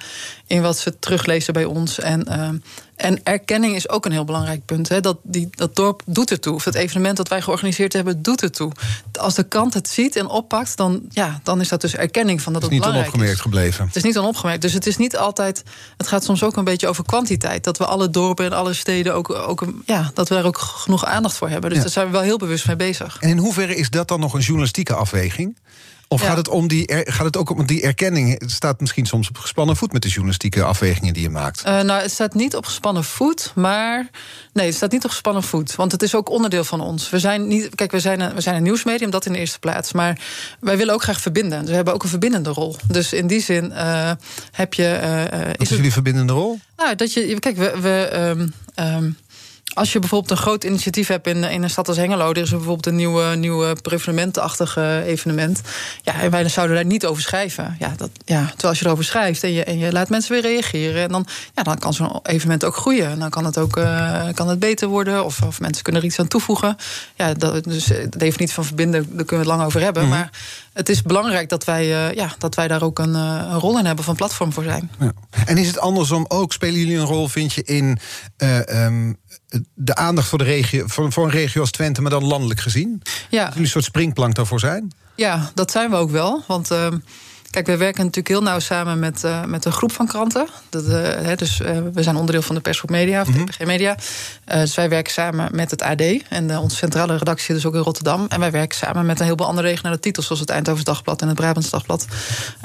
[0.47, 1.99] in wat ze teruglezen bij ons.
[1.99, 2.49] En, uh,
[2.95, 4.89] en erkenning is ook een heel belangrijk punt.
[4.89, 4.99] Hè.
[4.99, 6.53] Dat, die, dat dorp doet ertoe.
[6.53, 8.71] Of dat evenement dat wij georganiseerd hebben, doet ertoe.
[9.19, 12.53] Als de krant het ziet en oppakt, dan, ja, dan is dat dus erkenning van
[12.53, 13.19] dat het, het belangrijk is.
[13.19, 13.85] niet onopgemerkt gebleven.
[13.85, 14.61] Het is niet onopgemerkt.
[14.61, 15.63] Dus het is niet altijd.
[15.97, 17.63] Het gaat soms ook een beetje over kwantiteit.
[17.63, 21.05] Dat we alle dorpen en alle steden ook, ook ja, dat we daar ook genoeg
[21.05, 21.69] aandacht voor hebben.
[21.69, 21.83] Dus ja.
[21.83, 23.17] daar zijn we wel heel bewust mee bezig.
[23.19, 25.57] En in hoeverre is dat dan nog een journalistieke afweging?
[26.07, 26.27] Of ja.
[26.27, 28.39] gaat, het om die, gaat het ook om die erkenning?
[28.39, 31.63] Het staat misschien soms op gespannen voet met de journalistieke afwegingen die je maakt.
[31.65, 34.09] Uh, nou, het staat niet op gespannen voet, maar.
[34.53, 35.75] Nee, het staat niet op gespannen voet.
[35.75, 37.09] Want het is ook onderdeel van ons.
[37.09, 37.75] We zijn niet.
[37.75, 39.93] Kijk, we zijn een, we zijn een nieuwsmedium, dat in de eerste plaats.
[39.93, 40.19] Maar
[40.59, 41.59] wij willen ook graag verbinden.
[41.59, 42.75] Dus we hebben ook een verbindende rol.
[42.87, 44.11] Dus in die zin uh,
[44.51, 44.99] heb je.
[45.03, 46.59] Uh, Wat is, is jullie verbindende rol?
[46.77, 47.39] Nou, dat je.
[47.39, 47.79] Kijk, we.
[47.81, 48.53] we um,
[48.85, 49.17] um,
[49.75, 52.49] als je bijvoorbeeld een groot initiatief hebt in, in een stad als Hengelo, er is
[52.49, 53.75] bijvoorbeeld een nieuwe, nieuwe
[55.05, 55.61] evenement.
[56.01, 57.75] Ja, en wij zouden daar niet over schrijven.
[57.79, 60.41] Ja, dat, ja, terwijl als je erover schrijft en je, en je laat mensen weer
[60.41, 63.09] reageren, en dan, ja, dan kan zo'n evenement ook groeien.
[63.09, 66.07] En dan kan het ook uh, kan het beter worden, of, of mensen kunnen er
[66.07, 66.77] iets aan toevoegen.
[67.15, 70.03] Ja, dat, dus de definitie van verbinden, daar kunnen we het lang over hebben.
[70.03, 70.19] Mm -hmm.
[70.19, 70.29] Maar
[70.73, 73.79] het is belangrijk dat wij, uh, ja, dat wij daar ook een, uh, een, rol
[73.79, 74.91] in hebben, van platform voor zijn.
[74.99, 75.11] Ja.
[75.45, 76.53] En is het andersom ook?
[76.53, 77.99] Spelen jullie een rol, vind je, in
[78.67, 79.17] um,
[79.73, 83.01] de aandacht voor, de regio, voor, voor, een regio als Twente, maar dan landelijk gezien?
[83.29, 83.45] Ja.
[83.45, 84.91] Dat een soort springplank daarvoor zijn?
[85.15, 86.43] Ja, dat zijn we ook wel.
[86.47, 86.69] Want
[87.55, 90.47] Kijk, we werken natuurlijk heel nauw samen met, uh, met een groep van kranten.
[90.69, 93.47] Dat, uh, hè, dus uh, we zijn onderdeel van de persgroep Media, of de mm
[93.57, 93.67] -hmm.
[93.67, 93.97] Media.
[94.45, 96.01] dus wij werken samen met het AD.
[96.29, 98.25] En onze centrale redactie dus ook in Rotterdam.
[98.29, 100.25] En wij werken samen met een heleboel andere regionale titels...
[100.25, 102.05] zoals het Eindhoven Dagblad en het Brabants Dagblad.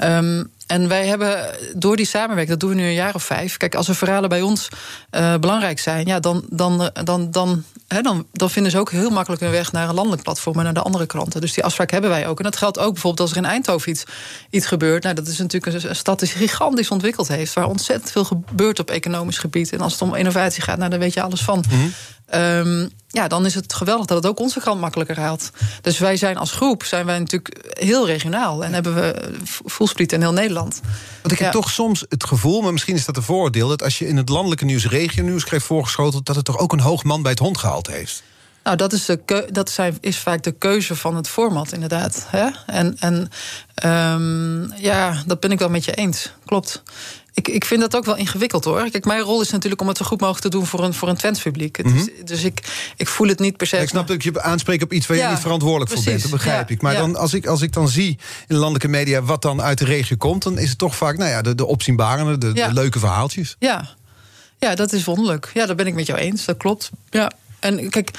[0.03, 3.57] Um, en wij hebben door die samenwerking, dat doen we nu een jaar of vijf.
[3.57, 4.67] Kijk, als er verhalen bij ons
[5.11, 9.09] uh, belangrijk zijn, ja, dan, dan, dan, dan, hè, dan, dan vinden ze ook heel
[9.09, 11.41] makkelijk hun weg naar een landelijk platform en naar de andere kranten.
[11.41, 12.37] Dus die afspraak hebben wij ook.
[12.37, 14.03] En dat geldt ook bijvoorbeeld als er in Eindhoven iets,
[14.49, 15.03] iets gebeurt.
[15.03, 18.79] Nou, dat is natuurlijk een, stad die zich gigantisch ontwikkeld heeft, waar ontzettend veel gebeurt
[18.79, 19.73] op economisch gebied.
[19.73, 21.63] En als het om innovatie gaat, nou, daar weet je alles van.
[21.69, 21.93] -hmm.
[22.35, 25.51] Um, ja, dan is het geweldig dat het ook onze krant makkelijker haalt.
[25.81, 28.63] Dus wij zijn als groep zijn wij natuurlijk heel regionaal.
[28.63, 29.31] En hebben we
[29.65, 30.79] voelspriet in heel Nederland.
[31.21, 31.59] Want ik heb ja.
[31.59, 33.67] toch soms het gevoel, maar misschien is dat een vooroordeel...
[33.67, 36.25] dat als je in het landelijke nieuws regionieuws krijgt voorgeschoteld...
[36.25, 38.23] dat het toch ook een hoog man bij het hond gehaald heeft.
[38.63, 42.25] Nou, dat is, de dat zijn, is vaak de keuze van het format, inderdaad.
[42.27, 42.47] Hè?
[42.65, 43.29] En, en
[44.13, 46.31] um, ja, dat ben ik wel met je eens.
[46.45, 46.83] Klopt.
[47.33, 48.89] Ik, ik vind dat ook wel ingewikkeld hoor.
[48.89, 51.09] Kijk, mijn rol is natuurlijk om het zo goed mogelijk te doen voor een, voor
[51.09, 51.83] een Twents publiek.
[51.83, 52.09] Mm -hmm.
[52.25, 53.75] dus ik, ik voel het niet per se.
[53.75, 56.05] Ja, ik snap dat ik je aanspreek op iets waar ja, je niet verantwoordelijk precies,
[56.05, 56.31] voor bent.
[56.31, 56.81] Dat begrijp ja, ik.
[56.81, 59.77] Maar dan, als ik, als ik dan zie in de landelijke media wat dan uit
[59.77, 62.73] de regio komt, dan is het toch vaak nou ja, de, de opzienbarende, de, de
[62.73, 63.55] leuke verhaaltjes.
[63.59, 63.89] Ja.
[64.59, 65.51] ja, dat is wonderlijk.
[65.53, 66.45] Ja, dat ben ik met jou eens.
[66.45, 66.89] Dat klopt.
[67.09, 67.31] Ja.
[67.61, 68.09] En kijk,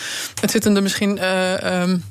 [0.40, 1.18] het zit er misschien.
[1.18, 2.04] Uh, um,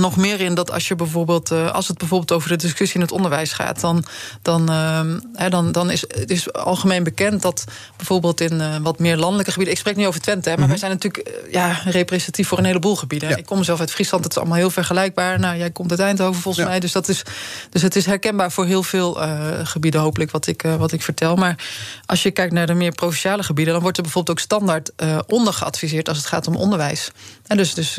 [0.00, 3.00] nog meer in dat als je bijvoorbeeld, uh, als het bijvoorbeeld over de discussie in
[3.00, 4.04] het onderwijs gaat, dan,
[4.42, 7.64] dan, uh, dan, dan is het is algemeen bekend dat
[7.96, 10.72] bijvoorbeeld in uh, wat meer landelijke gebieden, ik spreek nu over Twente, hè, maar mm
[10.72, 10.80] -hmm.
[10.80, 13.28] wij zijn natuurlijk ja, representatief voor een heleboel gebieden.
[13.28, 13.36] Ja.
[13.36, 15.40] Ik kom zelf uit Friesland, het is allemaal heel vergelijkbaar.
[15.40, 16.70] Nou, jij komt uit Eindhoven volgens ja.
[16.70, 17.22] mij, dus, dat is,
[17.70, 19.18] dus het is herkenbaar voor heel veel
[19.64, 21.36] gebieden, hopelijk, wat ik, wat ik vertel.
[21.36, 21.64] Maar
[22.06, 24.92] als je kijkt naar de meer provinciale gebieden, dan wordt er bijvoorbeeld ook standaard
[25.26, 27.10] ondergeadviseerd als het gaat om onderwijs.
[27.50, 27.98] En dus dus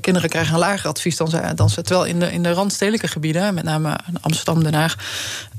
[0.00, 3.08] kinderen krijgen een lager advies dan zij dan ze terwijl in de, in de randstedelijke
[3.08, 4.96] gebieden, met name Amsterdam, Den Haag,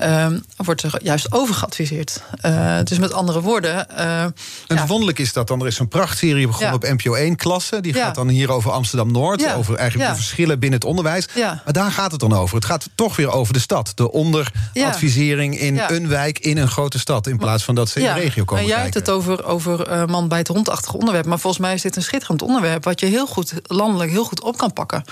[0.01, 2.21] uh, wordt er juist overgeadviseerd.
[2.45, 3.87] Uh, dus met andere woorden.
[3.91, 4.33] Uh, en
[4.67, 4.85] ja.
[4.85, 5.61] wonderlijk is dat dan.
[5.61, 6.93] Er is een prachtserie begonnen ja.
[6.93, 7.81] op NPO 1 klasse.
[7.81, 8.05] Die ja.
[8.05, 9.53] gaat dan hier over Amsterdam Noord.
[9.55, 11.27] Over eigenlijk de verschillen binnen het onderwijs.
[11.35, 12.55] Maar daar gaat het dan over.
[12.55, 13.91] Het gaat toch weer over de stad.
[13.95, 17.27] De onderadvisering in een wijk in een grote stad.
[17.27, 18.63] In plaats van dat ze in de regio komen.
[18.63, 21.25] En jij hebt het over, over man bij het hondachtige onderwerp.
[21.25, 22.83] Maar volgens mij is dit een schitterend onderwerp.
[22.83, 25.03] Wat je heel goed landelijk heel goed op kan pakken.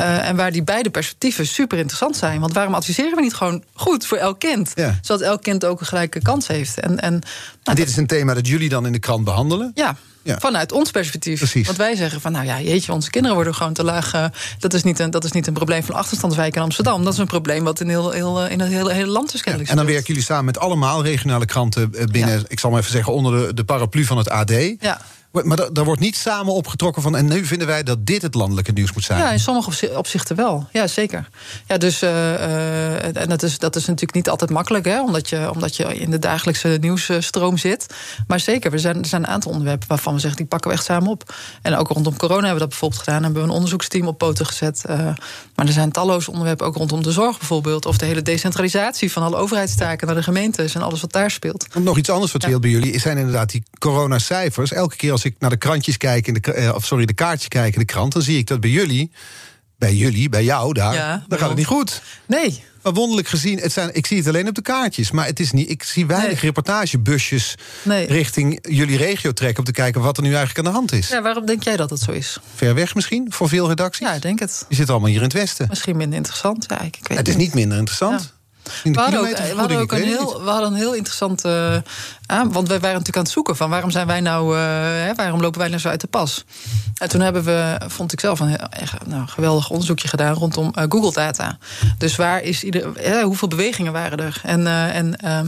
[0.00, 2.40] Uh, en waar die beide perspectieven super interessant zijn.
[2.40, 4.72] Want waarom adviseren we niet gewoon goed voor elk kind?
[4.74, 4.98] Ja.
[5.02, 6.80] Zodat elk kind ook een gelijke kans heeft.
[6.80, 7.22] En, en, nou,
[7.64, 9.72] En dit is een thema dat jullie dan in de krant behandelen.
[9.74, 9.96] ja.
[10.24, 10.38] Ja.
[10.38, 11.38] Vanuit ons perspectief.
[11.38, 11.66] Precies.
[11.66, 14.12] Want wij zeggen van, nou ja, jeetje, onze kinderen worden gewoon te laag.
[14.12, 14.24] eh,
[14.58, 17.04] dat, is niet een, dat is niet een probleem van achterstandswijk in Amsterdam.
[17.04, 19.42] Dat is een probleem wat in, heel, heel, eh, in het hele, hele land dus
[19.42, 22.44] kennelijk En dan werken jullie samen met allemaal regionale kranten eh, binnen, Ja.
[22.48, 24.52] ik zal maar even zeggen, onder de, de paraplu van het AD.
[24.80, 25.00] Ja.
[25.32, 27.16] Maar da- daar wordt niet samen opgetrokken van.
[27.16, 29.18] En nu vinden wij dat dit het landelijke nieuws moet zijn.
[29.18, 30.68] Ja, in sommige opzi- opzichten wel.
[30.72, 31.28] Ja, zeker.
[31.66, 35.28] Ja, dus, eh, eh, en dat is, dat is natuurlijk niet altijd makkelijk, hè, omdat,
[35.28, 37.86] je, omdat je in de dagelijkse nieuwsstroom zit.
[38.26, 40.76] Maar zeker, we zijn, er zijn een aantal onderwerpen waarvan we zeggen, die pakken we
[40.76, 41.34] echt samen op.
[41.62, 43.22] En ook rondom corona hebben we dat bijvoorbeeld gedaan.
[43.22, 44.84] Hebben we een onderzoeksteam op poten gezet.
[44.84, 44.96] Eh,
[45.54, 47.86] maar er zijn talloze onderwerpen, ook rondom de zorg bijvoorbeeld.
[47.86, 51.66] Of de hele decentralisatie van alle overheidstaken naar de gemeentes en alles wat daar speelt.
[51.78, 52.58] Nog iets anders wat Ja.
[52.58, 54.72] bij jullie zijn inderdaad die coronacijfers.
[54.72, 57.48] Elke keer als ik naar de krantjes kijk, in de, eh, of sorry, de kaartjes
[57.48, 59.10] kijk in de krant, dan zie ik dat bij jullie,
[59.78, 62.02] bij jullie, bij jou daar, Ja, dan gaat het niet goed.
[62.26, 65.10] Nee, Maar wonderlijk gezien, het zijn, ik zie het alleen op de kaartjes.
[65.10, 66.40] Maar het is niet, ik zie weinig Nee.
[66.40, 68.06] reportagebusjes Nee.
[68.06, 69.58] richting jullie regio trekken...
[69.58, 71.08] om te kijken wat er nu eigenlijk aan de hand is.
[71.08, 72.38] ja, waarom denk jij dat het zo is?
[72.54, 74.06] Ver weg misschien, voor veel redacties?
[74.06, 74.64] Ja, ik denk het.
[74.68, 75.66] Je zit allemaal hier in het westen.
[75.68, 76.64] Misschien minder interessant.
[76.68, 78.20] Ja, ik, ik weet Het is niet minder interessant.
[78.20, 78.40] Ja.
[78.84, 80.78] In de We hadden, ook, we kilometervergoeding, hadden ook ik een heel, we hadden een
[80.78, 81.76] heel interessant eh,
[82.50, 84.62] want wij waren natuurlijk aan het zoeken van waarom zijn wij nou, eh,
[85.06, 86.44] hè, waarom lopen wij nou zo uit de pas?
[87.02, 90.84] En toen hebben we, vond ik zelf een echt, nou, geweldig onderzoekje gedaan rondom eh,
[90.88, 91.58] Google Data.
[91.98, 94.40] Dus waar is ieder, hoeveel bewegingen waren er?
[94.42, 95.40] En, eh, en eh,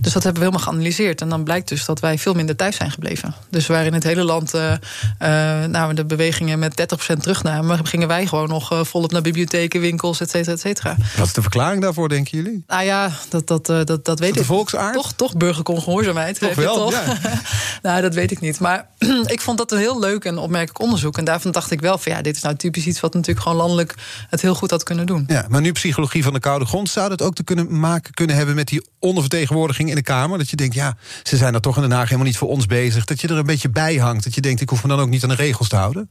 [0.00, 1.20] dus dat hebben we helemaal geanalyseerd.
[1.20, 3.34] En dan blijkt dus dat wij veel minder thuis zijn gebleven.
[3.50, 4.72] Dus waar in het hele land eh,
[5.18, 6.74] eh, nou, de bewegingen met
[7.14, 10.96] 30% terugnamen, gingen wij gewoon nog eh, volop naar bibliotheken, winkels, et cetera, et cetera.
[11.16, 12.64] Wat is de verklaring daarvoor, denken jullie?
[12.70, 14.44] Nou ja, dat, dat, eh, dat, dat weet ik.
[14.44, 14.94] volksaard?
[14.94, 16.38] Toch, toch burgercongehoorzaamheid.
[16.38, 16.92] Toch wel, toch?
[16.92, 17.18] ja.
[17.82, 18.60] nou, dat weet ik niet.
[18.60, 18.88] Maar
[19.26, 21.18] ik vond dat een heel leuk en opmerkelijk onderzoek.
[21.18, 23.58] En daarvan dacht ik wel van ja, dit is nou typisch iets wat natuurlijk gewoon
[23.58, 23.94] landelijk
[24.28, 25.24] het heel goed had kunnen doen.
[25.26, 26.90] Ja, maar nu psychologie van de koude grond.
[26.90, 30.38] Zou dat ook te kunnen maken kunnen hebben met die ondervertegenwoordiging in de Kamer?
[30.38, 32.66] Dat je denkt, ja, ze zijn er toch in Den Haag helemaal niet voor ons
[32.66, 33.04] bezig.
[33.04, 34.24] Dat je er een beetje bij hangt.
[34.24, 36.08] Dat je denkt, ik hoef me dan ook niet aan de regels te houden.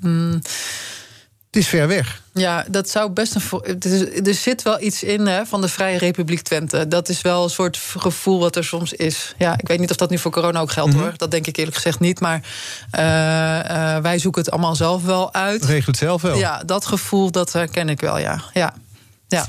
[0.00, 0.40] Hmm.
[1.50, 2.22] Het is ver weg.
[2.32, 4.22] Ja, dat zou best een.
[4.24, 6.88] Er zit wel iets in hè, van de Vrije Republiek Twente.
[6.88, 9.34] Dat is wel een soort gevoel wat er soms is.
[9.38, 11.12] Ja, ik weet niet of dat nu voor corona ook geldt hoor.
[11.16, 12.20] Dat denk ik eerlijk gezegd niet.
[12.20, 12.42] Maar
[12.90, 15.64] eh, eh, wij zoeken het allemaal zelf wel uit.
[15.64, 16.38] Regel het zelf wel.
[16.38, 18.42] Ja, dat gevoel, dat herken ik wel, ja.
[18.52, 18.74] Ja.
[19.28, 19.46] Ja.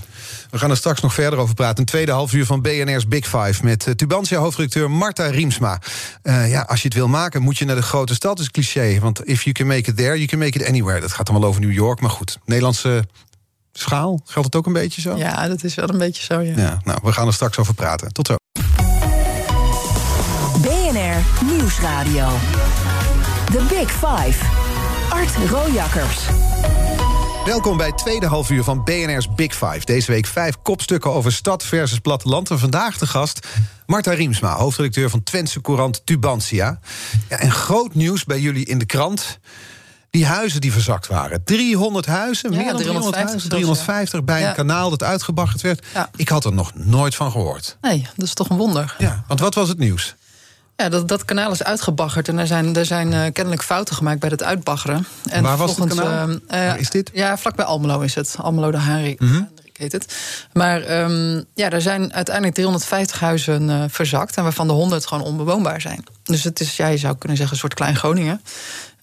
[0.49, 1.79] We gaan er straks nog verder over praten.
[1.79, 3.63] Een tweede half uur van BNR's Big Five...
[3.63, 5.81] met uh, Tubantia-hoofdredacteur Marta Riemsma.
[6.23, 8.37] Uh, ja, als je het wil maken, moet je naar de grote stad.
[8.37, 10.15] Dat is cliché, want if you can make it there...
[10.15, 10.99] you can make it anywhere.
[10.99, 12.37] Dat gaat dan wel over New York, maar goed.
[12.45, 13.03] Nederlandse
[13.73, 15.17] schaal, geldt het ook een beetje zo?
[15.17, 16.53] Ja, dat is wel een beetje zo, ja.
[16.57, 18.13] ja nou, we gaan er straks over praten.
[18.13, 18.35] Tot zo.
[20.61, 22.27] BNR Nieuwsradio.
[23.51, 24.45] The Big Five.
[25.09, 26.27] Art Rojakkers.
[27.49, 29.79] Welkom bij het tweede half uur van BNR's Big Five.
[29.83, 32.49] Deze week vijf kopstukken over stad versus platteland.
[32.49, 33.47] En vandaag de gast
[33.85, 36.79] Marta Riemsma, hoofdredacteur van Twentse Courant Tubantia.
[37.29, 39.39] Ja, en groot nieuws bij jullie in de krant.
[40.09, 41.43] Die huizen die verzakt waren.
[41.43, 43.49] 300 huizen, Ja, meer dan 300 350 huizen.
[43.49, 45.85] zelfs, 350 bij een kanaal dat uitgebaggerd werd.
[46.15, 47.77] Ik had er nog nooit van gehoord.
[47.81, 48.95] Nee, dat is toch een wonder.
[48.97, 50.15] Ja, want wat was het nieuws?
[50.79, 54.19] Ja, dat, dat kanaal is uitgebaggerd en er zijn, er zijn uh, kennelijk fouten gemaakt
[54.19, 55.05] bij het uitbaggeren.
[55.29, 56.29] En Waar was het kanaal?
[56.29, 57.09] Uh, Waar is dit?
[57.13, 58.35] Ja, vlakbij Almelo is het.
[58.37, 59.19] Almelo de Harik.
[59.19, 59.49] Mm -hmm.
[59.73, 60.15] Heet het.
[60.53, 64.35] Maar um, ja, er zijn uiteindelijk 350 huizen uh, verzakt...
[64.35, 66.03] en waarvan de 100 gewoon onbewoonbaar zijn.
[66.23, 68.41] Dus het is, ja, je zou kunnen zeggen, een soort klein Groningen.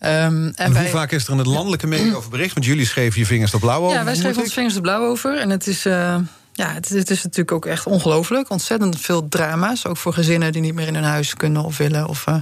[0.01, 2.55] Um, en, en wij, hoe vaak is er in het landelijke media over bericht?
[2.55, 3.97] Want jullie schreven je vingers er blauw over.
[3.97, 5.39] Ja, wij schreven ons vingers er blauw over.
[5.39, 5.87] En het is...
[5.87, 6.17] Uh,
[6.57, 8.51] ja, het, het, is natuurlijk ook echt ongelooflijk.
[8.51, 9.87] Ontzettend veel drama's.
[9.87, 12.09] Ook voor gezinnen die niet meer in hun huis kunnen of willen.
[12.09, 12.35] Of, uh,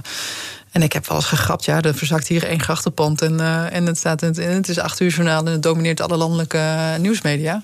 [0.71, 3.21] en ik heb wel eens gegrapt, ja, er verzakt hier één grachtenpand.
[3.21, 6.17] En, uh, en het, staat in, het is acht uur journaal en het domineert alle
[6.17, 7.61] landelijke uh, nieuwsmedia.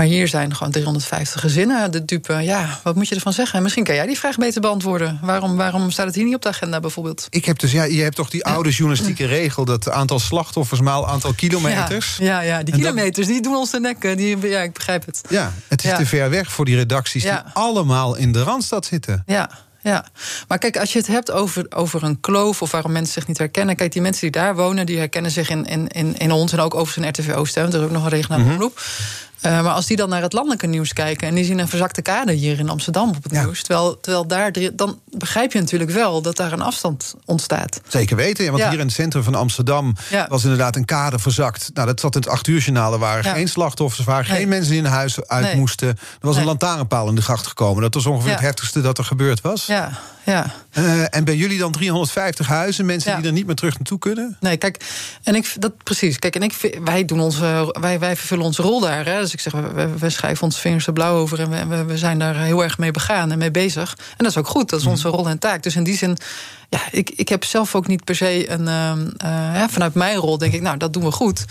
[0.00, 2.32] Maar hier zijn gewoon 350 gezinnen de dupe.
[2.32, 3.62] Ja, wat moet je ervan zeggen?
[3.62, 5.18] Misschien kan jij die vraag beter beantwoorden.
[5.22, 7.26] Waarom, waarom staat het hier niet op de agenda bijvoorbeeld?
[7.30, 9.64] Ik heb dus, ja, je hebt toch die oude journalistieke regel...
[9.64, 12.16] dat aantal slachtoffers maal aantal kilometers.
[12.16, 13.34] Ja, ja, ja die kilometers, dat...
[13.34, 14.16] die doen ons de nek.
[14.16, 15.20] Die, ja, ik begrijp het.
[15.28, 15.96] Ja, het is ja.
[15.96, 17.22] te ver weg voor die redacties...
[17.22, 17.42] Ja.
[17.42, 19.22] die allemaal in de Randstad zitten.
[19.26, 19.50] Ja,
[19.82, 20.04] ja,
[20.48, 23.38] maar kijk, als je het hebt over, over een kloof of waarom mensen zich niet
[23.38, 23.76] herkennen.
[23.76, 26.60] Kijk, die mensen die daar wonen, die herkennen zich in, in, in, in ons en
[26.60, 27.54] ook over zijn RTV Oost.
[27.54, 28.80] Dat is ook nog een regionale omroep.
[29.46, 32.02] Uh, maar als die dan naar het landelijke nieuws kijken en die zien een verzakte
[32.02, 33.42] kade hier in Amsterdam op het ja.
[33.42, 37.80] nieuws, terwijl, terwijl daar, dan begrijp je natuurlijk wel dat daar een afstand ontstaat.
[37.88, 39.96] Zeker weten, ja, want hier in het centrum van Amsterdam
[40.28, 41.70] was inderdaad een kade verzakt.
[41.74, 42.92] Nou, dat zat in het acht uur journaal.
[42.92, 45.88] Er waren geen slachtoffers, er waren geen mensen die in huis uit moesten.
[45.88, 47.82] Er was een lantaarnpaal in de gracht gekomen.
[47.82, 49.66] Dat was ongeveer het heftigste dat er gebeurd was.
[49.66, 49.90] Ja,
[50.24, 50.52] ja.
[50.78, 54.36] Uh, en bij jullie dan 350 huizen, mensen die er niet meer terug naartoe kunnen?
[54.40, 54.84] Nee, kijk,
[55.22, 56.18] en ik dat precies.
[56.18, 59.04] Kijk, en ik wij doen onze, wij, wij vervullen onze rol daar.
[59.04, 59.26] Hè.
[59.30, 62.18] Dus ik zeg, we, we schrijven ons vingers er blauw over en we, we, zijn
[62.18, 63.94] daar heel erg mee begaan en mee bezig.
[63.98, 64.94] En dat is ook goed, dat is mhm.
[64.94, 65.62] onze rol en taak.
[65.62, 66.16] Dus in die zin,
[66.68, 68.66] ja, ik, ik heb zelf ook niet per se een.
[69.24, 71.44] Uh, vanuit mijn rol denk ik, nou, dat doen we goed.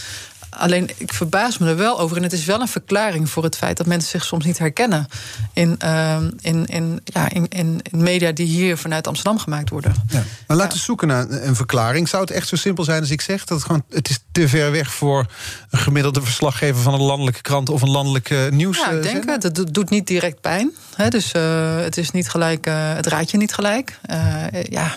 [0.50, 2.18] Alleen ik verbaas me er wel over.
[2.18, 5.08] En het is wel een verklaring voor het feit dat mensen zich soms niet herkennen
[5.54, 9.94] in, uh, in, in, ja, in, in, media die hier vanuit Amsterdam gemaakt worden.
[10.10, 10.24] Ja.
[10.48, 12.08] Maar laten we zoeken naar een verklaring.
[12.08, 13.46] Zou het echt zo simpel zijn als ik zeg?
[13.46, 15.26] Dat het gewoon het is te ver weg voor
[15.70, 18.78] een gemiddelde verslaggever van een landelijke krant of een landelijke nieuws.
[18.78, 19.44] Ja, ik denk het.
[19.44, 20.72] Het doet niet direct pijn.
[21.02, 24.00] Hè, dus uh, het is niet gelijk, uh, het raadje niet gelijk.
[24.10, 24.96] Uh, ja,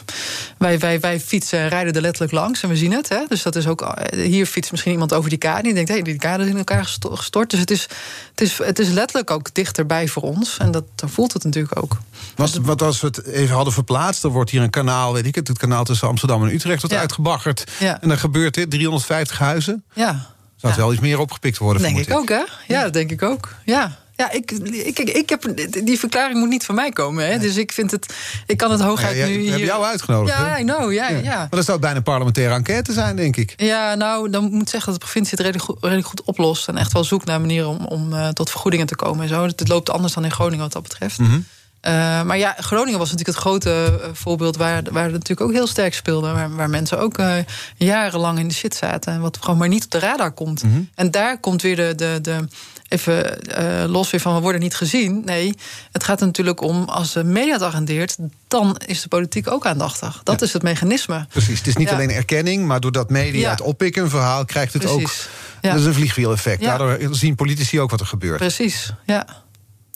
[0.59, 3.09] wij, wij, wij fietsen en rijden er letterlijk langs en we zien het.
[3.09, 3.95] Hè, dus dat is ook.
[4.15, 5.63] Hier fietst misschien iemand over die kade.
[5.63, 7.51] Die denkt, hé, hey, die kade is in elkaar gestort.
[7.51, 7.83] Dus het is,
[8.31, 10.57] het, is, het is letterlijk ook dichterbij voor ons.
[10.59, 11.99] En dat, dan voelt het natuurlijk ook.
[12.37, 15.35] Wat, wat als we het even hadden verplaatst, er wordt hier een kanaal, weet ik
[15.35, 17.71] het, het kanaal tussen Amsterdam en Utrecht wordt uitgebaggerd.
[17.79, 18.01] Ja.
[18.01, 19.85] En dan gebeurt dit, 350 huizen.
[19.93, 20.31] Ja.
[20.57, 21.83] Zou het wel iets meer opgepikt worden?
[21.83, 22.43] Denk ik, ik ook, hè?
[22.67, 23.55] Ja, dat denk ik ook.
[23.65, 24.01] Ja.
[24.23, 25.53] Ja, ik, ik, ik heb,
[25.85, 27.27] die verklaring moet niet van mij komen.
[27.27, 27.39] Hè?
[27.39, 28.15] Dus ik vind het.
[28.47, 29.39] Ik kan het hooguit ja, nu.
[29.39, 29.53] Hier...
[29.53, 30.39] Heb jou uitgenodigd?
[30.39, 30.93] Ja, I know.
[30.93, 31.19] Ja, ja.
[31.19, 31.37] ja.
[31.37, 33.55] Maar dat zou bijna een parlementaire enquête zijn, denk ik.
[33.57, 36.69] Ja, nou, dan moet ik zeggen dat de provincie het redelijk goed, redelijk goed oplost.
[36.69, 39.45] En echt wel zoekt naar manieren om, om uh, tot vergoedingen te komen en zo.
[39.45, 41.19] Het loopt anders dan in Groningen wat dat betreft.
[41.19, 41.45] Mm -hmm.
[41.87, 45.53] Uh, maar ja, Groningen was natuurlijk het grote uh, voorbeeld waar, waar het natuurlijk ook
[45.53, 46.33] heel sterk speelde.
[46.33, 47.35] Waar, waar mensen ook uh,
[47.77, 49.13] jarenlang in de shit zaten.
[49.13, 50.63] En wat gewoon maar niet op de radar komt.
[50.63, 50.89] Mm -hmm.
[50.95, 52.49] En daar komt weer de, de, de,
[52.93, 55.23] even uh, los weer van we worden niet gezien.
[55.25, 55.55] Nee,
[55.93, 58.17] het gaat er natuurlijk om als de media het agendeert,
[58.49, 60.21] dan is de politiek ook aandachtig.
[60.23, 60.47] Dat ja.
[60.47, 61.27] is het mechanisme.
[61.29, 61.95] Precies, het is niet ja.
[61.95, 65.29] alleen erkenning, maar doordat media het oppikken, een verhaal, krijgt het Precies.
[65.61, 65.71] ook.
[65.71, 66.63] Dat is een vliegwiel-effect.
[66.63, 68.39] Daardoor zien politici ook wat er gebeurt.
[68.39, 69.42] Precies, ja.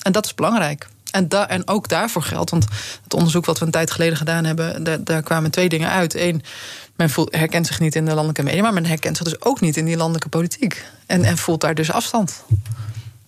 [0.06, 0.86] En dat is belangrijk.
[1.10, 2.66] En, da en ook daarvoor geldt, want
[3.02, 6.14] het onderzoek wat we een tijd geleden gedaan hebben, daar, kwamen twee dingen uit.
[6.14, 6.42] Eén,
[6.96, 9.60] men voelt, herkent zich niet in de landelijke media, maar men herkent zich dus ook
[9.60, 10.84] niet in die landelijke politiek.
[11.06, 12.44] En, en voelt daar dus afstand.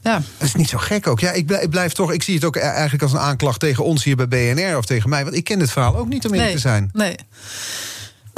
[0.01, 0.23] Ja.
[0.39, 1.21] Dat is niet zo gek ook.
[1.21, 2.13] Ja, ik blijf, ik blijf, toch.
[2.13, 4.85] Ik zie het ook e- eigenlijk als een aanklacht tegen ons hier bij BNR of
[4.85, 5.25] tegen mij.
[5.25, 6.91] Want ik ken dit verhaal ook niet om eerlijk nee, te zijn.
[6.93, 7.17] Nee.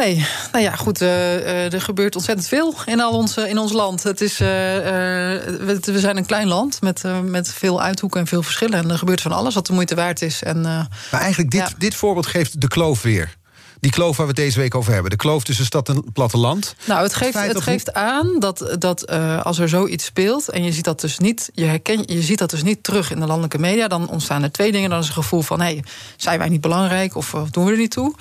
[0.01, 1.03] Nee, nou ja, goed.
[1.03, 4.03] Uh, er gebeurt ontzettend veel in, al ons, in ons land.
[4.03, 8.43] Het is, uh, we, we, zijn een klein land met, met veel uithoeken en veel
[8.43, 8.79] verschillen.
[8.79, 10.43] En er gebeurt van alles wat de moeite waard is.
[10.43, 11.69] En, maar eigenlijk, dit, ja.
[11.79, 13.39] dit voorbeeld geeft de kloof weer.
[13.81, 15.11] Die kloof waar we het deze week over hebben.
[15.11, 16.75] De kloof tussen stad en platteland.
[16.85, 20.49] Nou, het geeft, het, het geeft aan dat, dat uh, als er zoiets speelt.
[20.49, 21.51] en je ziet dat dus niet.
[21.55, 23.89] Je, herken, je ziet dat dus niet terug in de landelijke media.
[23.89, 24.91] dan ontstaan er twee dingen.
[24.91, 25.85] Dan is een gevoel van: hé, hey,
[26.17, 28.15] zijn wij niet belangrijk of, of doen we er niet toe?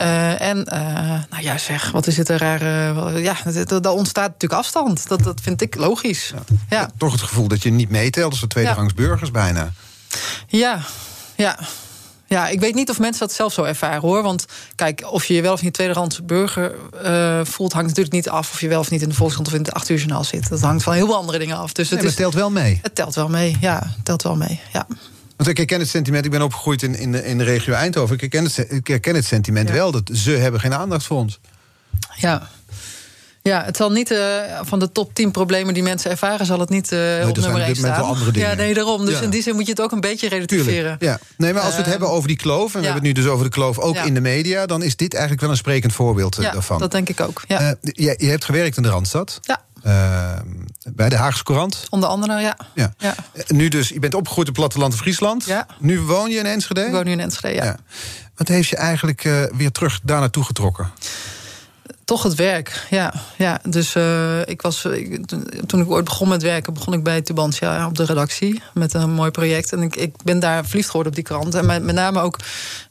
[0.00, 0.82] Uh, en, uh,
[1.30, 3.20] nou ja, zeg, wat is het een rare.
[3.22, 3.36] ja,
[3.80, 5.08] daar ontstaat natuurlijk afstand.
[5.08, 6.32] Dat, dat vind ik logisch.
[6.34, 6.56] Ja.
[6.68, 6.90] ja.
[6.98, 9.02] Toch het gevoel dat je niet meetelt als we tweederangs ja.
[9.02, 9.72] burgers bijna.
[10.46, 10.80] Ja,
[11.36, 11.58] ja.
[12.34, 14.22] Ja, ik weet niet of mensen dat zelf zo ervaren hoor.
[14.22, 14.44] Want
[14.74, 18.52] kijk, of je je wel of niet tweederands burger uh, voelt, hangt natuurlijk niet af
[18.52, 20.48] of je wel of niet in de Volkskrant of in het 8 uur journaal zit.
[20.48, 21.72] Dat hangt van heel veel andere dingen af.
[21.72, 22.78] Dus het, nee, is, het telt wel mee.
[22.82, 23.92] Het telt wel mee, ja.
[23.96, 24.86] Het telt wel mee, ja.
[25.36, 28.14] Want ik herken het sentiment, ik ben opgegroeid in, in, de, in de regio Eindhoven.
[28.14, 29.74] Ik herken het, ik herken het sentiment ja.
[29.74, 31.40] wel, dat ze hebben geen aandacht voor ons.
[32.16, 32.48] Ja,
[33.48, 34.18] ja, het zal niet uh,
[34.62, 37.62] van de top 10 problemen die mensen ervaren, zal het niet uh, nee, op nummer
[37.62, 38.16] 1 staan.
[38.32, 39.04] Ja, nee, daarom.
[39.04, 39.20] Dus ja.
[39.20, 40.98] in die zin moet je het ook een beetje relativeren.
[40.98, 41.18] Tuurlijk, ja.
[41.36, 42.92] Nee, maar als we het uh, hebben over die kloof, en we ja.
[42.92, 45.42] hebben het nu dus over de kloof ook in de media, dan is dit eigenlijk
[45.42, 46.78] wel een sprekend voorbeeld ja, daarvan.
[46.78, 47.42] Dat denk ik ook.
[47.48, 47.74] Ja.
[47.80, 49.40] Je, je, hebt gewerkt in de Randstad.
[49.42, 49.62] Ja.
[50.94, 51.86] bij de Haagse Courant.
[51.90, 52.56] Onder andere, ja.
[52.74, 53.14] ja.
[53.46, 55.44] Nu dus, je bent opgegroeid in platteland Friesland.
[55.44, 55.66] Ja.
[55.78, 56.84] Nu woon je in Enschede?
[56.84, 57.76] Ik woon nu in Enschede, ja.
[58.34, 59.22] Wat heeft je eigenlijk
[59.56, 60.92] weer terug daar naartoe getrokken?
[62.04, 63.14] Toch het werk, ja.
[63.38, 63.60] ja.
[63.68, 64.88] Dus uh, ik was,
[65.66, 69.10] toen ik ooit begon met werken, begon ik bij Tubantia op de redactie met een
[69.10, 69.72] mooi project.
[69.72, 71.54] En ik, ik ben daar verliefd geworden op die krant.
[71.54, 72.38] En met, met name ook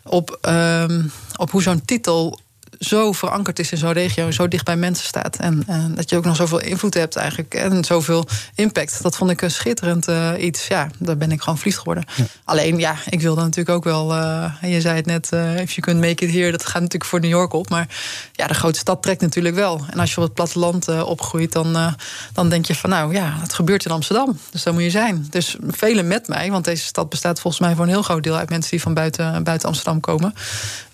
[0.04, 2.40] op, um, op hoe zo'n titel
[2.84, 5.36] zo verankerd is in zo'n regio, zo dicht bij mensen staat.
[5.36, 7.54] En, en, dat je ook nog zoveel invloed hebt eigenlijk.
[7.54, 9.04] En zoveel impact.
[9.04, 10.68] Dat vond ik een schitterend uh, iets.
[10.68, 12.04] Ja, daar ben ik gewoon verliefd geworden.
[12.16, 12.26] Ja.
[12.44, 14.16] Alleen ja, ik wilde natuurlijk ook wel.
[14.16, 16.52] Uh, je zei het net, uh, if you can make it here.
[16.52, 17.70] Dat gaat natuurlijk voor New York op.
[17.70, 17.88] Maar
[18.32, 19.86] ja, de grote stad trekt natuurlijk wel.
[19.90, 21.96] En als je op het platteland opgroeit, dan,
[22.34, 24.40] dan denk je van nou ja, het gebeurt in Amsterdam.
[24.52, 25.28] Dus daar moet je zijn.
[25.30, 28.36] Dus velen met mij, want deze stad bestaat volgens mij voor een heel groot deel
[28.36, 30.34] uit mensen die van buiten, buiten Amsterdam komen.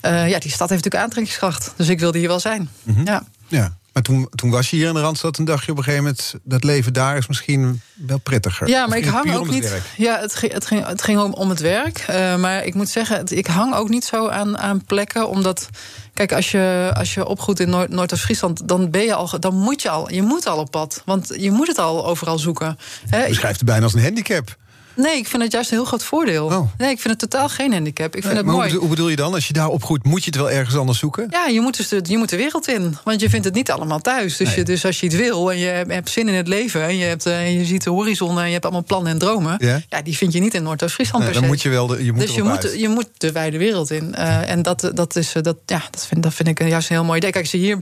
[0.01, 1.73] Ja, die stad heeft natuurlijk aantrekkingskracht.
[1.75, 2.69] Dus ik wilde hier wel zijn.
[2.83, 3.05] Mm -hmm.
[3.05, 3.23] Ja.
[3.47, 3.77] Ja.
[3.93, 6.03] Maar toen, toen was je hier in de Randstad en dacht je op een gegeven
[6.05, 6.35] moment...
[6.43, 8.67] dat leven daar is misschien wel prettiger.
[8.67, 9.69] Ja, maar ik hang ook niet.
[9.69, 9.83] werk?
[9.97, 11.97] Ja, het ging, het ging, het ging om, om het werk.
[12.07, 15.29] Eh, maar ik moet zeggen, het- ik hang ook niet zo aan, aan plekken.
[15.29, 15.69] Omdat,
[16.13, 19.81] kijk, als je, als je opgroeit in Noord- Noordoost-Friesland, dan ben je al, dan moet
[19.81, 21.01] je al, je moet al op pad.
[21.05, 22.77] Want je moet het al overal zoeken.
[23.09, 24.55] Je schrijft het bijna als een handicap.
[24.99, 26.45] Nee, ik vind het juist een heel groot voordeel.
[26.45, 26.71] Oh.
[26.77, 28.15] Nee, ik vind het totaal geen handicap.
[28.15, 28.67] Ik vind het maar hoe mooi.
[28.67, 29.33] bedoel, hoe bedoel je dan?
[29.33, 31.27] Als je daar opgroeit, moet je het wel ergens anders zoeken?
[31.29, 32.97] Ja, je moet, dus de, je moet de wereld in.
[33.03, 34.37] Want je vindt het niet allemaal thuis.
[34.37, 36.83] Dus, je, dus als je iets wil en je hebt- zin in het leven...
[36.83, 39.55] en je, hebt, eh, je ziet de horizon en je hebt allemaal plannen en dromen...
[39.57, 39.81] Ja.
[39.89, 42.21] Ja, die vind je niet in Noordoost-Friesland Nee, dan moet je wel de, je moet
[42.21, 42.79] dus je moet, uit.
[42.79, 44.15] je moet de wijde wereld in.
[44.15, 46.95] Eh, en dat, dat, is, eh, dat, ja, dat, vind, dat vind ik juist een
[46.95, 47.31] heel mooi idee.
[47.31, 47.81] Kijk, als je hier,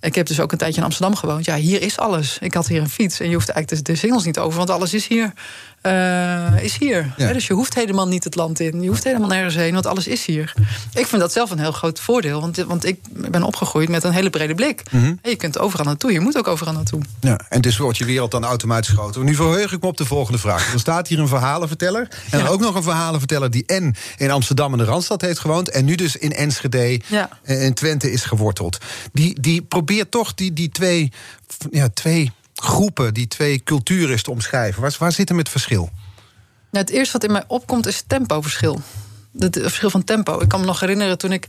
[0.00, 1.44] ik heb dus ook een tijdje in Amsterdam gewoond.
[1.44, 2.38] Ja, hier is alles.
[2.40, 4.58] Ik had hier een fiets en je hoeft eigenlijk de, de singles niet over...
[4.58, 5.32] want alles is hier.
[5.80, 7.12] Eh, is hier.
[7.16, 7.32] Ja.
[7.32, 8.82] Dus je hoeft helemaal niet het land in.
[8.82, 10.54] Je hoeft helemaal nergens heen, want alles is hier.
[10.94, 12.40] Ik vind dat zelf een heel groot voordeel.
[12.40, 12.98] Want, want ik
[13.30, 14.82] ben opgegroeid met een hele brede blik.
[14.90, 15.04] Mhm.
[15.04, 16.12] En je kunt overal naartoe.
[16.12, 17.00] Je moet ook overal naartoe.
[17.20, 19.24] Ja, en dus wordt je wereld dan automatisch groter.
[19.24, 20.72] Nu verheug ik me op de volgende vraag.
[20.72, 22.08] Er staat hier een verhalenverteller.
[22.30, 22.46] En Ja.
[22.46, 25.70] ook nog een verhalenverteller die en in Amsterdam en de Randstad heeft gewoond...
[25.70, 27.00] en nu dus in Enschede
[27.42, 28.78] en in Twente is geworteld.
[29.12, 31.12] Die, die probeert toch die, die twee,
[31.70, 34.82] ja, twee groepen, die twee culturen te omschrijven.
[34.82, 35.90] Waar, waar zit hem het verschil?
[36.70, 38.80] Nou, het eerste wat in mij opkomt is tempoverschil.
[39.38, 40.40] Het verschil van tempo.
[40.40, 41.46] Ik kan me nog herinneren toen ik.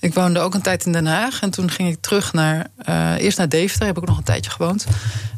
[0.00, 1.40] Ik woonde ook een tijd in Den Haag.
[1.40, 2.66] En toen ging ik terug naar.
[2.76, 4.86] eh, eerst naar Deventer, heb ik ook nog een tijdje gewoond.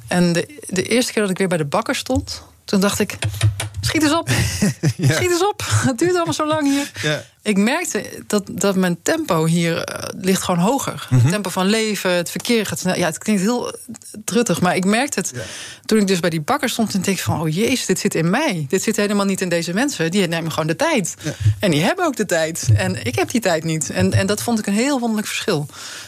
[0.09, 2.43] En de, de eerste keer dat ik weer bij de bakker stond.
[2.65, 3.19] Toen dacht ik.
[3.81, 4.29] Schiet eens op.
[5.15, 5.63] Schiet eens op.
[5.67, 6.91] Het duurt allemaal zo lang hier.
[7.03, 7.23] Ja.
[7.43, 11.07] Ik merkte dat, dat mijn tempo hier eh, ligt gewoon hoger.
[11.11, 12.97] Het tempo van leven, het verkeer gaat snel.
[12.97, 13.75] Ja, het klinkt heel
[14.25, 15.33] truttig, maar ik merkte het
[15.85, 18.31] toen ik dus bij die bakker stond en ik van, oh jezus, dit zit in
[18.31, 18.67] mij.
[18.69, 20.11] Dit zit helemaal niet in deze mensen.
[20.11, 21.15] Die nemen gewoon de tijd.
[21.59, 22.69] En die hebben ook de tijd.
[22.75, 23.91] En ik heb die tijd niet.
[23.91, 25.67] En, en dat vond ik een heel wonderlijk verschil.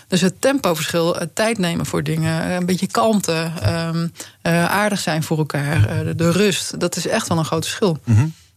[0.08, 4.08] Dus het tempoverschil, het tijd nemen voor dingen, eh, een beetje kalmte, ehm,
[4.42, 7.98] eh, aardig zijn voor elkaar, de, de rust, dat is echt wel een groot verschil.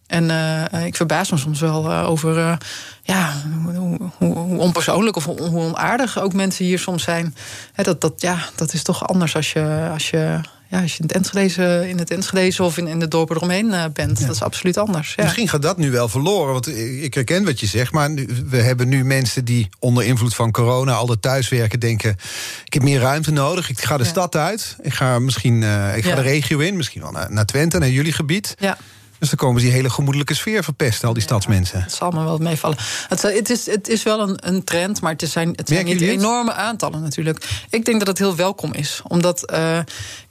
[0.07, 0.29] En
[0.71, 2.53] eh, ik verbaas me soms wel eh, over eh,
[3.01, 7.35] ja, hoe, hoe, hoe onpersoonlijk of hoe hoe onaardig ook mensen hier soms zijn.
[7.75, 11.05] Dat, dat, ja, dat is toch anders als je, als je, ja, als je in
[11.07, 14.19] het Enschedeze, in het Enschedeze of in, in de dorpen eromheen eh, bent.
[14.19, 15.13] Dat is absoluut anders.
[15.15, 15.23] Ja.
[15.23, 16.53] Misschien gaat dat nu wel verloren.
[16.53, 17.91] Want ik herken wat je zegt.
[17.91, 18.13] Maar
[18.49, 22.15] we hebben nu mensen die onder invloed van corona al dat thuiswerken denken.
[22.65, 23.69] Ik heb meer ruimte nodig.
[23.69, 24.09] Ik ga de Ja.
[24.09, 24.75] stad uit.
[24.81, 26.75] Ik ga misschien eh, ik ga de regio in.
[26.77, 28.55] Misschien wel naar, naar Twente, naar jullie gebied.
[28.59, 28.77] Ja.
[29.25, 31.81] Dus dan komen ze die hele gemoedelijke sfeer verpesten, al die stadsmensen.
[31.81, 32.77] Het zal me wel meevallen.
[33.07, 36.01] Het, het, is, het is wel een, een trend, maar het zijn, het zijn niet
[36.01, 37.65] enorme aantallen natuurlijk.
[37.69, 39.01] Ik denk dat het heel welkom is.
[39.07, 39.79] Omdat, eh,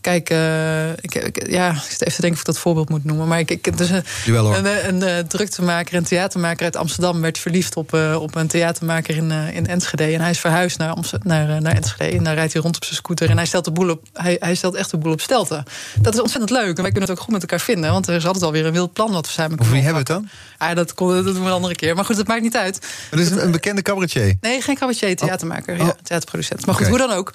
[0.04, 3.04] kijk, eh, ik, ik- ja, ik zit even te denken of ik dat voorbeeld moet
[3.04, 3.28] noemen.
[3.28, 4.56] Maar ik, ik, dus een, hoor.
[4.56, 4.86] een, eh,
[5.16, 7.20] een, druktemaker en theatermaker uit Amsterdam...
[7.20, 10.04] werd verliefd op, eh, op een theatermaker in, in Enschede.
[10.04, 12.16] En hij is verhuisd naar, Amst- naar, naar Enschede.
[12.16, 13.30] En daar rijdt hij rond op zijn scooter.
[13.30, 15.64] En hij stelt, de boel op, hij, hij stelt echt de boel op stelten.
[16.00, 16.76] Dat is ontzettend leuk.
[16.76, 17.92] En wij kunnen het ook goed met elkaar vinden.
[17.92, 20.16] Want er is altijd alweer een wild plan wat we samen Over wie kunnen hebben
[20.16, 20.68] we het dan?
[20.68, 21.94] Ah, dat, kon, dat doen we een andere keer.
[21.94, 22.78] Maar goed, dat maakt niet uit.
[23.10, 24.34] Dat is een, een bekende cabaretier.
[24.40, 25.80] Nee, geen cabaretier, theatermaker.
[25.80, 25.86] Oh.
[25.86, 26.66] Ja, theaterproducent.
[26.66, 27.32] Maar goed, hoe dan ook.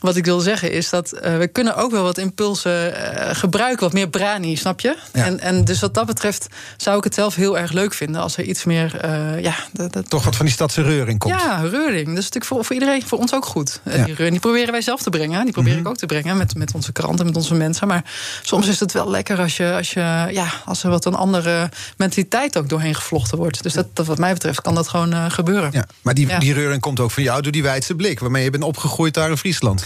[0.00, 3.80] Wat ik wil zeggen is dat eh, we kunnen ook wel wat impulsen eh, gebruiken.
[3.84, 4.96] Wat meer brani, snap je?
[5.12, 5.24] Ja.
[5.24, 8.20] En, en dus wat dat betreft zou ik het zelf heel erg leuk vinden...
[8.20, 9.54] als er iets meer, eh, ja...
[9.72, 11.34] Dat, dat, Toch wat van die stadse reuring komt.
[11.34, 12.06] ja, reuring.
[12.06, 13.80] Dat is natuurlijk voor, voor iedereen, voor ons ook goed.
[13.84, 13.90] Ja.
[13.90, 15.44] Die reuring die proberen wij zelf te brengen.
[15.44, 15.80] Die probeer Mhm.
[15.80, 17.88] ik ook te brengen met, met onze kranten, met onze mensen.
[17.88, 18.04] Maar
[18.42, 21.70] soms is het wel lekker als, je, als, je, ja, als er wat een andere
[21.96, 23.62] mentaliteit ook doorheen gevlochten wordt.
[23.62, 25.70] Dus dat, dat wat mij betreft kan dat gewoon gebeuren.
[25.72, 28.20] Ja, maar die, die reuring komt ook van jou door die wijdse blik...
[28.20, 29.84] waarmee je bent opgegroeid daar in Friesland.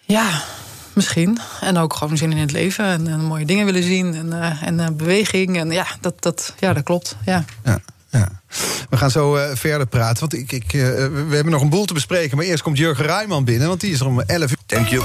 [0.00, 0.42] Ja,
[0.92, 1.38] misschien.
[1.60, 4.62] En ook gewoon zin in het leven en, en mooie dingen willen zien en, eh,
[4.62, 5.58] en eh, beweging.
[5.58, 7.16] En ja, dat, dat, ja, dat klopt.
[7.24, 7.44] Ja.
[7.64, 7.78] Ja,
[8.10, 8.28] ja.
[8.90, 10.80] We gaan zo eh, verder praten, want ik, ik, eh,
[11.28, 12.36] we hebben nog een boel te bespreken.
[12.36, 14.56] Maar eerst komt Jurgen Rijman binnen, want die is er om 11 uur.
[14.66, 15.04] Thank you.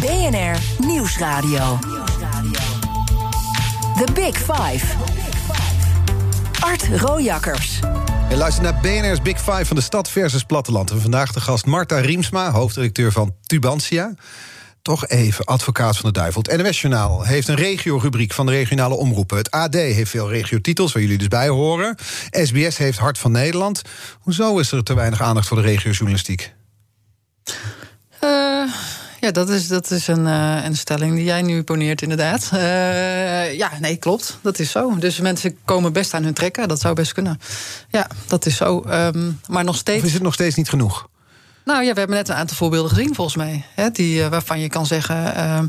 [0.00, 1.78] BNR Nieuwsradio.
[3.96, 4.86] The Big Five.
[6.60, 7.80] Art Rojakkers.
[8.28, 10.90] Je luistert naar BNR's Big Five van de stad versus platteland.
[10.90, 14.14] En vandaag de gast Marta Riemsma, hoofddirecteur van Tubantia.
[14.82, 16.42] Toch even, advocaat van de duivel.
[16.42, 19.36] Het NWS-journaal heeft een regio-rubriek van de regionale omroepen.
[19.36, 21.96] Het AD heeft veel regiotitels, waar jullie dus bij horen.
[22.30, 23.82] SBS heeft Hart van Nederland.
[24.20, 26.56] Hoezo is er te weinig aandacht voor de regiojournalistiek?
[29.20, 32.50] Ja, dat is, dat is een, eh, een stelling die jij nu poneert, inderdaad.
[32.52, 34.38] Eh, ja, nee, klopt.
[34.40, 34.96] Dat is zo.
[34.98, 36.68] Dus mensen komen best aan hun trekken.
[36.68, 37.40] Dat zou best kunnen.
[37.90, 38.80] Ja, dat is zo.
[38.82, 40.04] Ehm, maar nog Of steeds.
[40.04, 41.08] is het nog steeds niet genoeg?
[41.64, 43.64] Nou ja, we hebben net een aantal voorbeelden gezien, volgens mij.
[43.74, 45.34] Hè, die, eh, waarvan je kan zeggen.
[45.34, 45.66] ehm,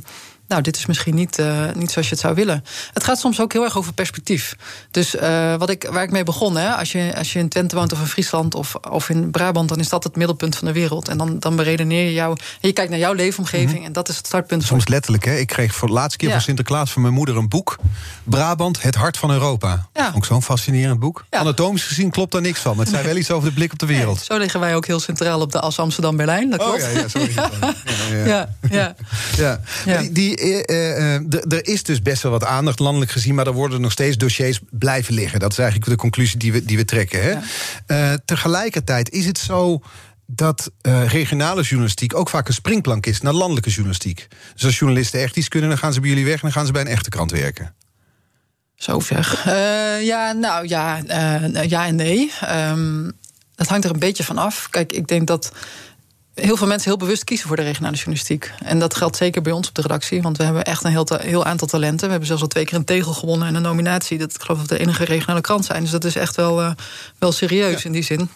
[0.49, 2.63] nou, dit is misschien niet, uh, niet zoals je het zou willen.
[2.93, 4.55] Het gaat soms ook heel erg over perspectief.
[4.91, 7.75] Dus uh, wat ik, waar ik mee begon, hè, als, je, als je in Twente
[7.75, 10.73] woont of in Friesland of, of in Brabant, dan is dat het middelpunt van de
[10.73, 11.07] wereld.
[11.07, 12.31] En dan, dan beredeneer je jou.
[12.31, 13.85] En je kijkt naar jouw leefomgeving mm -hmm.
[13.85, 14.63] en dat is het startpunt.
[14.63, 15.35] Soms letterlijk, hè?
[15.35, 16.33] Ik kreeg voor de laatste keer ja.
[16.33, 17.77] van Sinterklaas van mijn moeder een boek.
[18.23, 19.87] Brabant, het hart van Europa.
[19.93, 20.11] Ja.
[20.15, 21.25] Ook zo'n fascinerend boek.
[21.29, 21.39] Ja.
[21.39, 22.75] Anatomisch gezien klopt daar niks van.
[22.75, 24.15] Maar het zei wel iets over de blik op de wereld.
[24.15, 26.49] Nee, zo liggen wij ook heel centraal op de as Amsterdam-Berlijn.
[26.49, 26.83] Dat klopt.
[26.83, 27.33] Oh, ja, ja, sorry.
[28.29, 28.95] ja, ja.
[29.37, 29.59] ja.
[29.85, 29.97] ja.
[29.97, 30.38] Die, die
[31.47, 34.59] er is dus best wel wat aandacht landelijk gezien, maar er worden nog steeds dossiers
[34.69, 35.39] blijven liggen.
[35.39, 37.21] Dat is eigenlijk de conclusie die we, die we trekken.
[37.21, 37.29] Hè?
[37.29, 37.41] Ja.
[37.87, 39.81] Uh, tegelijkertijd is het zo
[40.25, 44.27] dat uh, regionale journalistiek ook vaak een springplank is naar landelijke journalistiek.
[44.53, 46.65] Dus als journalisten echt iets kunnen, dan gaan ze bij jullie weg en dan gaan
[46.65, 47.75] ze bij een echte krant werken.
[48.75, 49.43] Zo ver.
[49.47, 51.01] Uh, ja, nou ja,
[51.67, 52.31] ja en nee.
[52.69, 53.11] Um,
[53.55, 54.67] dat hangt er een beetje van af.
[54.69, 55.51] Kijk, ik denk dat
[56.41, 58.53] heel veel mensen heel bewust kiezen voor de regionale journalistiek.
[58.63, 60.21] En dat geldt zeker bij ons op de redactie.
[60.21, 62.05] Want we hebben echt een heel, heel aantal talenten.
[62.05, 64.17] We hebben zelfs al twee keer een tegel gewonnen en een nominatie.
[64.17, 65.81] Dat ik geloof dat we de enige regionale krant zijn.
[65.81, 66.71] Dus dat is echt wel, uh,
[67.17, 67.85] wel serieus ja.
[67.85, 68.29] in die zin.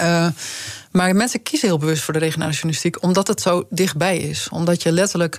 [0.00, 0.26] Uh,
[0.96, 4.48] maar mensen kiezen heel bewust voor de regionale journalistiek, omdat het zo dichtbij is.
[4.50, 5.36] Omdat je letterlijk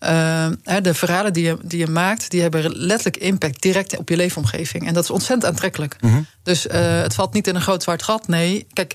[0.00, 0.46] uh,
[0.82, 4.86] de verhalen die je, die je maakt, die hebben letterlijk impact direct op je leefomgeving.
[4.86, 5.96] En dat is ontzettend aantrekkelijk.
[6.00, 6.26] Mm -hmm.
[6.42, 8.28] Dus uh, het valt niet in een groot zwart gat.
[8.28, 8.94] Nee, kijk,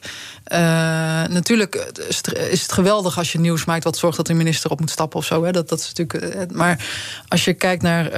[0.54, 0.58] uh,
[1.28, 1.92] natuurlijk
[2.50, 5.20] is het geweldig als je nieuws maakt wat zorgt dat de minister op moet stappen
[5.20, 5.44] of zo.
[5.44, 5.52] Hè.
[5.52, 6.52] Dat, dat is natuurlijk.
[6.54, 6.86] Maar
[7.28, 8.10] als je kijkt naar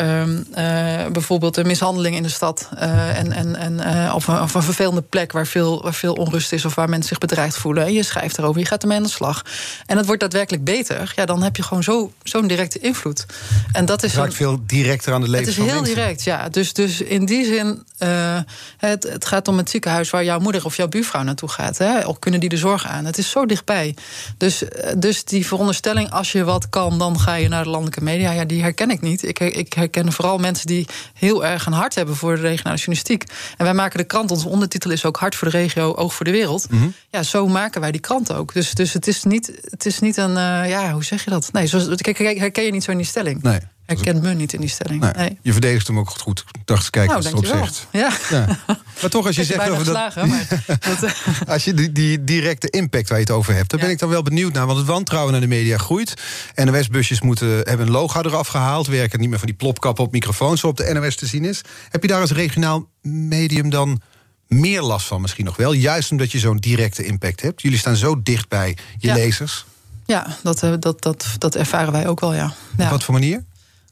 [1.11, 5.31] bijvoorbeeld een mishandeling in de stad en, en, en, of, een, of een vervelende plek
[5.31, 8.59] waar veel, waar veel onrust is of waar mensen zich bedreigd voelen je schrijft erover,
[8.59, 9.41] je gaat ermee aan de slag.
[9.85, 13.25] En het wordt daadwerkelijk beter, ja, dan heb je gewoon zo, zo'n directe invloed.
[13.71, 15.47] En dat is het raakt een, veel directer aan de leven.
[15.47, 15.95] Het is heel mensen.
[15.95, 16.49] direct, ja.
[16.49, 18.39] Dus, dus in die zin, uh,
[18.77, 21.77] het, het gaat om het ziekenhuis waar jouw moeder of jouw buurvrouw naartoe gaat.
[21.77, 22.05] Hè?
[22.05, 23.05] Of kunnen die de zorg aan?
[23.05, 23.95] Het is zo dichtbij.
[24.37, 24.63] Dus,
[24.97, 28.31] dus die veronderstelling, als je wat kan, dan ga je naar de landelijke media.
[28.31, 29.23] Ja, die herken ik niet.
[29.23, 33.23] Ik, ik herken vooral mensen die heel erg een hart hebben voor de regionale journalistiek.
[33.57, 36.25] En wij maken de krant, onze ondertitel is ook Hart voor de regio, Oog voor
[36.25, 36.69] de wereld.
[36.69, 36.93] Mm -hmm.
[37.09, 38.53] Ja, zo maken wij die krant ook.
[38.53, 41.49] Dus, dus het, is niet, het is niet een, uh, ja, hoe zeg je dat?
[41.51, 43.41] Nee, zo, herken je niet zo in die stelling.
[43.41, 43.59] Nee.
[43.85, 45.01] Herkent me niet in die stelling.
[45.01, 45.11] Nee.
[45.15, 45.37] nee.
[45.41, 46.43] Je verdedigt hem ook goed.
[46.51, 47.87] Ik dacht, kijk nou, wat erop zegt.
[47.91, 48.11] Ja.
[48.29, 48.59] ja.
[49.01, 50.15] Maar toch, als je zegt over dat.
[50.15, 50.47] Maar
[50.99, 51.13] dat
[51.47, 53.85] als je die, die, directe impact waar je het over hebt, daar ja.
[53.85, 54.65] ben ik dan wel benieuwd naar.
[54.65, 56.13] Want het wantrouwen naar de media groeit.
[56.55, 58.87] NOS-busjes moeten hebben een logo eraf gehaald.
[58.87, 61.61] Werken niet meer van die plopkappen op microfoons op de NOS te zien is.
[61.89, 64.01] Heb je daar als regionaal medium dan
[64.47, 65.73] meer last van misschien nog wel.
[65.73, 67.61] Juist omdat je zo'n directe impact hebt.
[67.61, 69.13] Jullie staan zo dicht bij je ja.
[69.13, 69.65] lezers.
[70.05, 72.53] Ja, dat, dat, dat, dat ervaren wij ook wel, ja.
[72.77, 72.83] ja.
[72.83, 73.43] Op wat voor manier?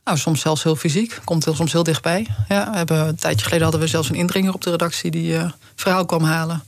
[0.04, 1.20] Nou, soms zelfs heel fysiek.
[1.24, 2.28] Komt heel, soms heel dichtbij.
[2.47, 5.12] Ja, we hebben, een tijdje geleden hadden we zelfs een indringer op de redactie...
[5.12, 6.64] die uh, verhaal kwam halen.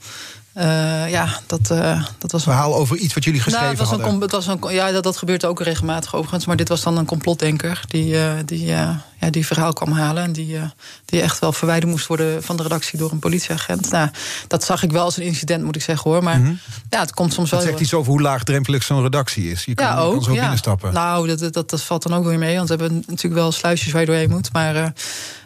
[0.58, 2.44] Uh, ja, dat, uh, dat was.
[2.44, 4.08] Verhaal over iets wat jullie geschreven nou, was hadden.
[4.08, 6.46] Een, het was een, ja, dat, dat gebeurt ook regelmatig overigens.
[6.46, 10.24] Maar dit was dan een complotdenker die, uh, die, ja, die verhaal kwam halen.
[10.24, 10.60] En die,
[11.06, 13.92] die echt wel verwijderd moest worden van de redactie door een politieagent.
[13.92, 14.10] Nou,
[14.48, 16.24] dat zag ik wel als een incident, moet ik zeggen hoor.
[16.24, 16.60] Maar mm -hmm.
[16.90, 17.70] ja, het komt soms dat wel.
[17.70, 19.66] zegt iets over hoe laagdrempelig zo'n redactie is.
[19.66, 20.40] Je kan, ja, ook, je kan zo ja.
[20.40, 20.94] binnenstappen.
[20.94, 22.56] Nou, dat, dat, dat valt dan ook weer mee.
[22.56, 24.54] Want we hebben natuurlijk wel sluisjes waar je doorheen moet.
[24.54, 24.94] Maar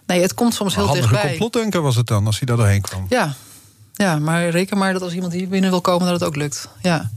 [0.05, 1.29] nee, het komt soms heel Handige dichtbij.
[1.29, 3.05] complotdenker was het dan, als hij daar doorheen kwam.
[3.09, 3.35] Ja,
[4.03, 6.69] ja, maar reken maar dat als iemand hier binnen wil komen, dat het ook lukt.
[6.81, 7.09] Ja.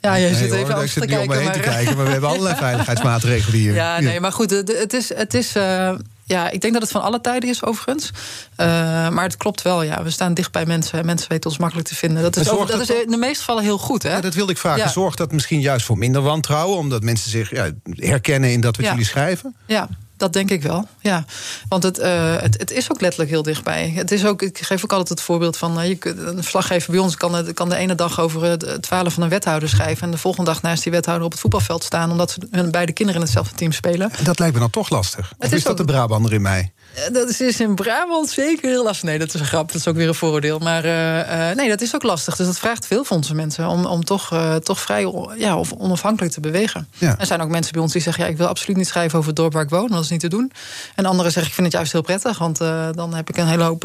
[0.00, 1.28] Ja, je nee, zit hoor, even ik anders zit te om kijken.
[1.28, 3.74] me heen Maar, te kijken, maar we hebben allerlei veiligheidsmaatregelen hier.
[3.74, 5.14] Ja, nee, maar goed, het is.
[5.14, 5.90] Het is uh,
[6.24, 8.10] ja, ik denk dat het van alle tijden is, overigens.
[8.56, 8.66] Uh,
[9.08, 10.02] maar het klopt wel, ja.
[10.02, 11.06] We staan dicht bij mensen.
[11.06, 12.22] Mensen weten ons makkelijk te vinden.
[12.22, 14.10] Dat is, over, dat is in de meeste gevallen heel goed, hè?
[14.10, 14.80] Ja, dat wilde ik vragen.
[14.80, 14.88] Ja.
[14.88, 16.78] Zorgt dat misschien juist voor minder wantrouwen?
[16.78, 19.54] Omdat mensen zich ja, herkennen in dat wat jullie schrijven?
[19.66, 19.88] Ja,
[20.18, 21.24] dat denk ik wel, ja.
[21.68, 23.92] Want het, uh, het, het, is ook letterlijk heel dichtbij.
[23.94, 25.80] Het is ook, ik geef ook altijd het voorbeeld van...
[25.80, 29.22] Uh, je, een verslaggever bij ons kan kan de ene dag over het falen van
[29.22, 30.04] een wethouder schrijven...
[30.04, 32.10] en de volgende dag naast die wethouder op het voetbalveld staan...
[32.10, 34.10] omdat ze hun beide kinderen in hetzelfde team spelen.
[34.22, 35.20] Dat lijkt me dan toch lastig.
[35.20, 36.72] Of het is, is dat ook, de Brabander in mij?
[37.12, 39.04] Dat is in Brabant zeker heel lastig.
[39.04, 39.66] Nee, dat is een grap.
[39.66, 40.58] Dat is ook weer een vooroordeel.
[40.58, 42.36] Maar uh, nee, dat is ook lastig.
[42.36, 43.68] Dus dat vraagt veel van onze mensen...
[43.68, 46.88] om, om toch, uh, toch vrij ja, of onafhankelijk te bewegen.
[46.98, 47.18] Ja.
[47.18, 48.24] Er zijn ook mensen bij ons die zeggen...
[48.24, 49.88] Ja, ik wil absoluut niet schrijven over het dorp waar ik woon.
[49.88, 50.52] Dat is niet te doen.
[50.94, 52.38] En anderen zeggen, ik vind het juist heel prettig...
[52.38, 53.80] want uh, dan heb ik een hele hoop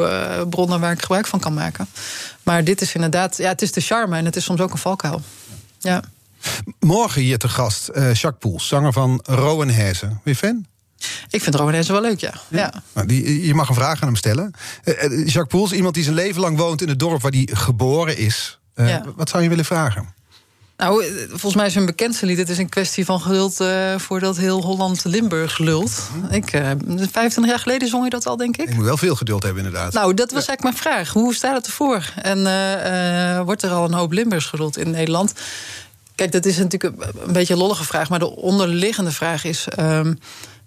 [0.49, 1.88] bronnen waar ik gebruik van kan maken.
[2.43, 3.38] Maar dit is inderdaad...
[3.38, 5.22] Ja, het is de charme en het is soms ook een valkuil.
[5.80, 6.04] Ja.
[6.80, 10.22] Morgen hier te gast Jacques Poels, zanger van Rowan Hezen.
[10.24, 10.66] Je fan?
[11.30, 12.34] Ik vind Rowan wel leuk, ja.
[12.47, 12.58] ja.
[12.58, 12.84] ja.
[12.93, 14.54] Nou, die, je mag een vraag aan hem stellen.
[14.86, 18.18] Uh, Jacques Poels, iemand die zijn leven lang woont in het dorp waar hij geboren
[18.18, 18.60] is.
[18.76, 19.04] Uh, ja.
[19.16, 20.14] Wat zou je willen vragen?
[20.78, 22.38] Nou, volgens mij is een bekendste lied.
[22.38, 26.10] Het is een kwestie van geduld uh, voordat heel Holland Limburg lult.
[26.30, 28.70] Ik, 25 jaar geleden zong je dat al, denk ik.
[28.70, 29.93] Je moet wel veel geduld hebben, inderdaad.
[29.93, 31.14] Nou, dat was eigenlijk mijn vraag.
[31.14, 32.14] Hoe staat het ervoor?
[32.16, 32.38] En
[33.45, 35.34] wordt er al een hoop Limburgs geluld in Nederland?
[36.16, 38.10] Kijk, dat is natuurlijk een beetje een lollige vraag.
[38.10, 39.68] Maar de onderliggende vraag is...
[39.80, 40.20] Um,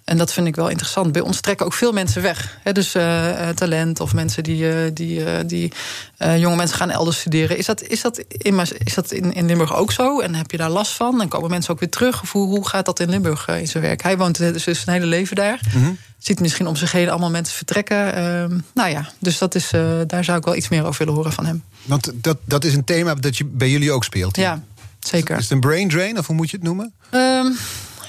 [0.06, 1.12] En dat vind ik wel interessant.
[1.12, 2.58] Bij ons trekken ook veel mensen weg.
[2.62, 5.72] Hè, dus uh, talent of mensen die, uh, die, uh, die
[6.18, 7.58] jonge mensen gaan elders studeren.
[7.58, 10.20] Is dat, is dat, in, is dat in, in Limburg ook zo?
[10.20, 11.20] En heb je daar last van?
[11.20, 12.22] En komen mensen ook weer terug?
[12.22, 14.02] Of hoe, hoe gaat dat in Limburg in zijn werk?
[14.02, 15.60] Hij woont dus zijn hele leven daar.
[15.74, 15.98] Mm -hmm.
[16.18, 18.14] Ziet misschien om zich heen allemaal mensen vertrekken.
[18.14, 19.70] Ehm, nou ja, dus dat is,
[20.06, 21.62] daar zou ik wel iets meer over willen horen van hem.
[21.82, 24.36] Want dat, dat is een thema dat je bij jullie ook speelt.
[24.36, 24.62] Ja,
[25.00, 25.36] zeker.
[25.36, 26.92] Is het een brain drain of hoe moet je het noemen?
[27.10, 27.56] Um,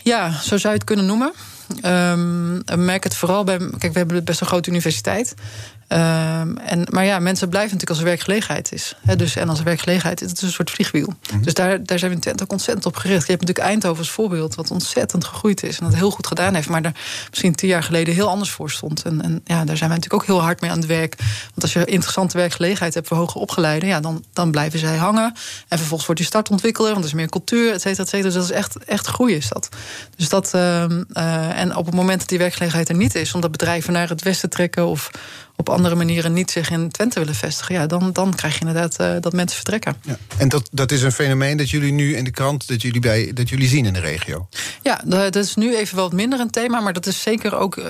[0.03, 1.33] ja, zo zou je het kunnen noemen.
[1.85, 3.57] Um, merk het vooral bij.
[3.57, 5.33] Kijk, we hebben best een grote universiteit.
[5.89, 8.95] Um, en, maar ja, mensen blijven natuurlijk als er werkgelegenheid is.
[9.17, 11.07] Dus, en als er werkgelegenheid is, het is een soort vliegwiel.
[11.07, 11.43] Mm -hmm.
[11.43, 13.25] Dus daar, daar zijn we in Twente ook ontzettend op gericht.
[13.25, 15.79] Je hebt natuurlijk Eindhoven als voorbeeld, wat ontzettend gegroeid is.
[15.79, 16.69] En dat heel goed gedaan heeft.
[16.69, 16.95] Maar daar
[17.29, 19.03] misschien tien jaar geleden heel anders voor stond.
[19.03, 21.15] En, en ja, daar zijn wij natuurlijk ook heel hard mee aan het werk.
[21.17, 25.33] Want als je interessante werkgelegenheid hebt voor hoger opgeleiden, ja, dan, dan blijven zij hangen.
[25.67, 28.29] En vervolgens wordt die start ontwikkelen, want er is meer cultuur, et cetera, et cetera.
[28.29, 29.69] Dus dat is echt, echt groei is dat.
[30.15, 30.83] Dus dat uh,
[31.13, 34.23] uh, en op het moment dat die werkgelegenheid er niet is, omdat bedrijven naar het
[34.23, 35.11] westen trekken of
[35.59, 39.01] op andere manieren niet zich in Twente willen vestigen, ja, dan, dan krijg je inderdaad
[39.01, 39.95] uh, dat mensen vertrekken.
[40.01, 40.17] Ja.
[40.37, 43.31] En dat, dat is een fenomeen dat jullie nu in de krant dat jullie, bij,
[43.33, 44.47] dat jullie zien in de regio.
[44.81, 47.75] Ja, dat is nu even wel wat minder een thema, maar dat is zeker ook
[47.75, 47.85] uh,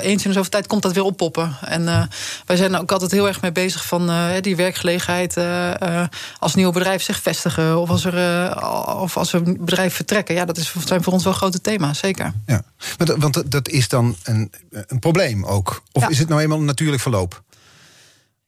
[0.00, 1.56] eens in de zoveel tijd komt dat weer oppoppen.
[1.60, 2.02] En uh,
[2.46, 4.10] wij zijn ook altijd heel erg mee bezig van
[4.40, 5.36] die werkgelegenheid
[6.38, 8.56] als nieuw bedrijf zich vestigen of als er
[9.00, 10.34] of als er bedrijf vertrekken.
[10.34, 12.32] Ja, dat is, zijn voor ons wel grote thema's, zeker.
[12.46, 12.62] Ja,
[12.98, 15.82] maar want dat is dan een, een probleem ook.
[15.92, 16.08] Of ja.
[16.08, 17.02] is het nou eenmaal natuurlijk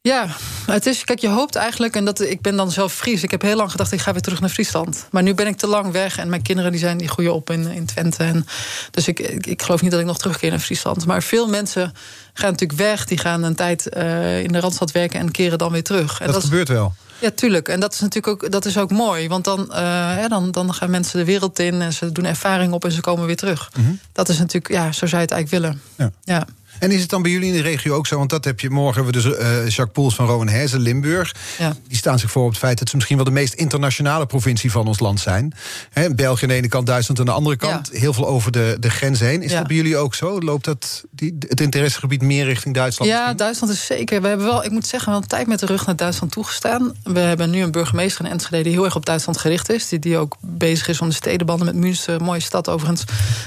[0.08, 0.28] Ja,
[0.66, 3.22] het is, kijk, je hoopt eigenlijk, en dat, ik ben dan zelf Fries.
[3.22, 5.06] Ik heb heel lang gedacht, ik ga weer terug naar Friesland.
[5.10, 7.50] Maar nu ben ik te lang weg en mijn kinderen die zijn, die groeien op
[7.50, 8.24] in, in Twente.
[8.24, 8.46] En
[8.90, 11.06] dus ik, ik, ik geloof niet dat ik nog terugkeer naar Friesland.
[11.06, 11.92] Maar veel mensen
[12.32, 15.72] gaan natuurlijk weg, die gaan een tijd uh, in de Randstad werken en keren dan
[15.72, 16.20] weer terug.
[16.20, 16.94] En dat, dat gebeurt wel.
[17.20, 17.68] Ja, tuurlijk.
[17.68, 19.28] En dat is natuurlijk ook, dat is ook mooi.
[19.28, 22.72] Want dan, uh, ja, dan, dan gaan mensen de wereld in en ze doen ervaring
[22.72, 23.70] op en ze komen weer terug.
[23.76, 23.98] Mm -hmm.
[24.12, 25.82] Dat is natuurlijk, ja, zo zou je het eigenlijk willen.
[25.96, 26.10] Ja.
[26.34, 26.46] ja.
[26.84, 28.18] En is het dan bij jullie in de regio ook zo?
[28.18, 29.04] Want dat heb je morgen.
[29.04, 31.34] Hebben we dus uh, Jacques Poels van Rowan Hezen, Limburg.
[31.58, 31.76] Ja.
[31.88, 34.70] Die staan zich voor op het feit dat ze misschien wel de meest internationale provincie
[34.70, 35.52] van ons land zijn.
[35.90, 37.88] He, België aan de ene kant, Duitsland aan de andere kant.
[37.92, 37.98] Ja.
[37.98, 39.42] Heel veel over de, de grens heen.
[39.42, 39.58] Is Ja.
[39.58, 40.40] dat bij jullie ook zo?
[40.40, 43.10] Loopt dat, die, het interessegebied meer richting Duitsland?
[43.10, 43.36] Ja, misschien?
[43.36, 44.22] Duitsland is zeker.
[44.22, 46.94] We hebben wel, ik moet zeggen, wel een tijd met de rug naar Duitsland toegestaan.
[47.02, 49.88] We hebben nu een burgemeester in Enschede die heel erg op Duitsland gericht is.
[49.88, 53.04] Die, die ook bezig is om de stedenbanden met Münster, mooie stad overigens,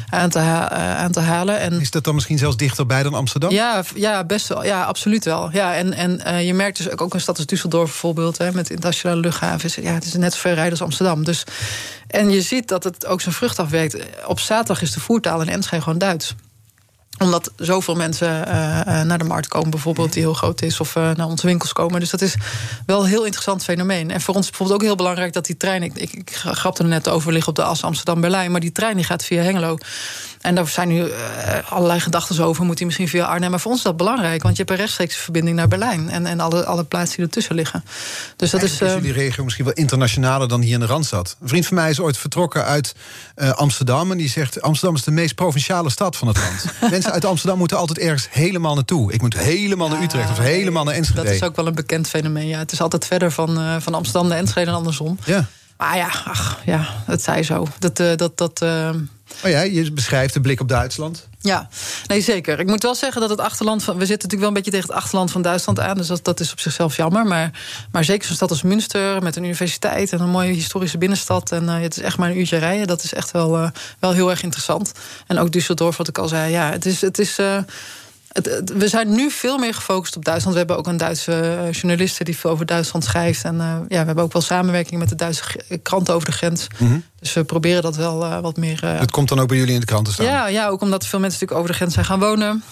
[0.09, 1.59] aan te, ha- eh, aan te halen.
[1.59, 3.25] En Is dat dan misschien zelfs dichterbij dan Amsterdam?
[3.49, 4.53] Ja, ja, best.
[4.61, 5.49] Ja, absoluut wel.
[5.51, 8.37] Ja, en en eh, je merkt dus ook, ook een stad als Düsseldorf bijvoorbeeld...
[8.37, 9.75] Hè, met internationale luchthavens.
[9.75, 11.23] Ja, het is net zo ver rijden als Amsterdam.
[11.23, 11.43] Dus,
[12.07, 13.97] en je ziet dat het ook zijn vrucht afwerkt.
[14.25, 16.35] Op zaterdag is de voertaal in Enschede gewoon Duits
[17.17, 20.95] omdat zoveel mensen uh, uh, naar de markt komen, bijvoorbeeld, die heel groot is, of
[20.95, 21.99] naar onze winkels komen.
[21.99, 22.35] Dus dat is
[22.85, 24.11] wel een heel interessant fenomeen.
[24.11, 25.83] En voor ons is bijvoorbeeld ook heel belangrijk dat die trein.
[25.83, 26.43] Ik, ik, ik
[26.77, 28.51] er net over, liggen op de as Amsterdam-Berlijn.
[28.51, 29.77] Maar die trein die gaat via Hengelo.
[30.41, 31.11] En daar zijn nu
[31.69, 32.65] allerlei gedachten over.
[32.65, 33.49] Moet die misschien via Arnhem?
[33.49, 36.09] Maar voor ons is dat belangrijk, want je hebt een rechtstreekse verbinding naar Berlijn.
[36.09, 37.83] En, en alle, alle plaatsen die ertussen liggen.
[38.35, 38.97] Dus dat Eigenlijk is.
[38.97, 41.35] is jullie regio misschien wel internationaler dan hier in de Randstad.
[41.41, 42.95] Een vriend van mij is ooit vertrokken uit
[43.35, 44.11] uh, Amsterdam.
[44.11, 46.65] En die zegt: Amsterdam is de meest provinciale stad van het land.
[46.91, 49.13] Mensen uit Amsterdam moeten altijd ergens helemaal naartoe.
[49.13, 51.23] Ik moet helemaal naar Utrecht of helemaal naar Enschede.
[51.23, 52.47] Dat is ook wel een bekend fenomeen.
[52.47, 55.19] Ja, het is altijd verder van, uh, van Amsterdam naar Enschede en andersom.
[55.25, 55.45] Ja.
[55.77, 57.67] Maar ja, ach, ja, het zij zo.
[57.79, 58.89] Dat, uh, dat, dat, uh...
[59.43, 61.27] Oh ja, je beschrijft de blik op Duitsland.
[61.39, 61.69] Ja,
[62.07, 62.59] nee, zeker.
[62.59, 63.97] Ik moet wel zeggen dat het achterland van.
[63.97, 65.97] We zitten natuurlijk wel een beetje tegen het achterland van Duitsland aan.
[65.97, 67.25] Dus dat, dat is op zichzelf jammer.
[67.25, 67.51] Maar,
[67.91, 71.51] maar zeker zo'n stad als Münster met een universiteit en een mooie historische binnenstad.
[71.51, 72.87] En uh, het is echt maar een uurtje rijden.
[72.87, 73.69] Dat is echt wel, uh,
[73.99, 74.91] wel heel erg interessant.
[75.27, 76.51] En ook Düsseldorf, wat ik al zei.
[76.51, 77.01] Ja, het is.
[77.01, 77.57] Het is uh,
[78.31, 80.53] het, het, we zijn nu veel meer gefocust op Duitsland.
[80.53, 83.43] We hebben ook een Duitse journaliste die veel over Duitsland schrijft.
[83.43, 85.43] En uh, ja, we hebben ook wel samenwerking met de Duitse
[85.81, 86.67] kranten over de grens.
[86.77, 87.03] Mm -hmm.
[87.19, 88.81] Dus we proberen dat wel uh, wat meer.
[88.83, 90.25] Uh, het komt dan ook bij jullie in de kranten staan?
[90.25, 92.63] Ja, ja ook omdat veel mensen natuurlijk over de grens zijn gaan wonen.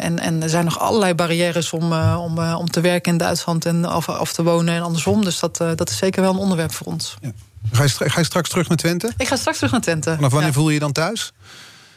[0.00, 3.88] en, en er zijn nog allerlei barrières om, om, om te werken in Duitsland en
[3.88, 5.24] of, of te wonen en andersom.
[5.24, 7.16] Dus dat, dat is zeker wel een onderwerp voor ons.
[7.20, 7.30] Ja.
[7.72, 9.12] Ga, je ga je straks terug naar Twente?
[9.16, 10.14] Ik ga straks terug naar Twente.
[10.14, 10.54] Vanaf wanneer ja.
[10.54, 11.32] voel je je dan thuis?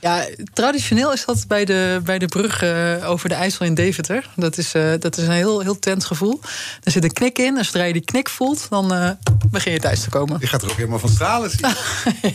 [0.02, 4.30] Ja, traditioneel is dat bij de, bij de brug uh, over de IJssel in Deventer.
[4.36, 6.40] Dat is, uh, dat is een heel, heel tent gevoel.
[6.84, 7.58] Er zit een knik in.
[7.58, 9.10] En zodra je die knik voelt, dan uh,
[9.52, 10.38] begin je thuis te komen.
[10.40, 11.60] Je gaat er ook helemaal van stralen zien.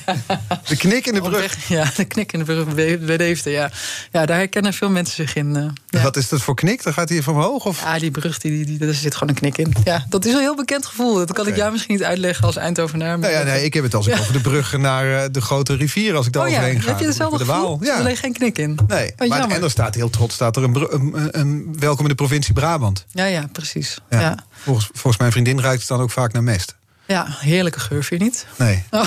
[0.07, 0.39] ja.
[0.69, 1.69] De knik in de brug.
[1.69, 3.71] Ja, de knik in de brug bij Deventer, ja.
[4.12, 5.75] Ja, daar herkennen veel mensen zich in.
[5.89, 6.03] ja.
[6.03, 6.83] Wat is dat voor knik?
[6.83, 7.64] Dan gaat hij van omhoog?
[7.64, 7.81] Of?
[7.81, 9.73] Ja, die brug, die, die, daar zit gewoon een knik in.
[9.85, 11.14] Ja, dat is een heel bekend gevoel.
[11.14, 11.53] Dat kan okay.
[11.53, 13.19] ik jou misschien niet uitleggen als Eindhovenaar.
[13.19, 16.14] Nou ja, nee, ik heb het als ik over de brug naar de grote rivier,
[16.17, 16.81] als ik daar oh, overheen ja.
[16.81, 16.89] ga.
[16.89, 17.79] Heb je hetzelfde Waal.
[17.83, 17.99] Ja.
[17.99, 18.79] alleen geen knik in.
[18.87, 22.11] Nee, maar, maar en er staat heel trots staat er een, een, een, welkom in
[22.11, 23.05] de provincie Brabant.
[23.11, 23.99] Ja, ja, precies.
[24.11, 24.21] Ja.
[24.21, 24.45] Ja.
[24.51, 26.77] Volgens, volgens mijn vriendin ruikt het dan ook vaak naar mest.
[27.07, 28.47] Ja, heerlijke geur, vind je niet?
[28.59, 28.85] Nee.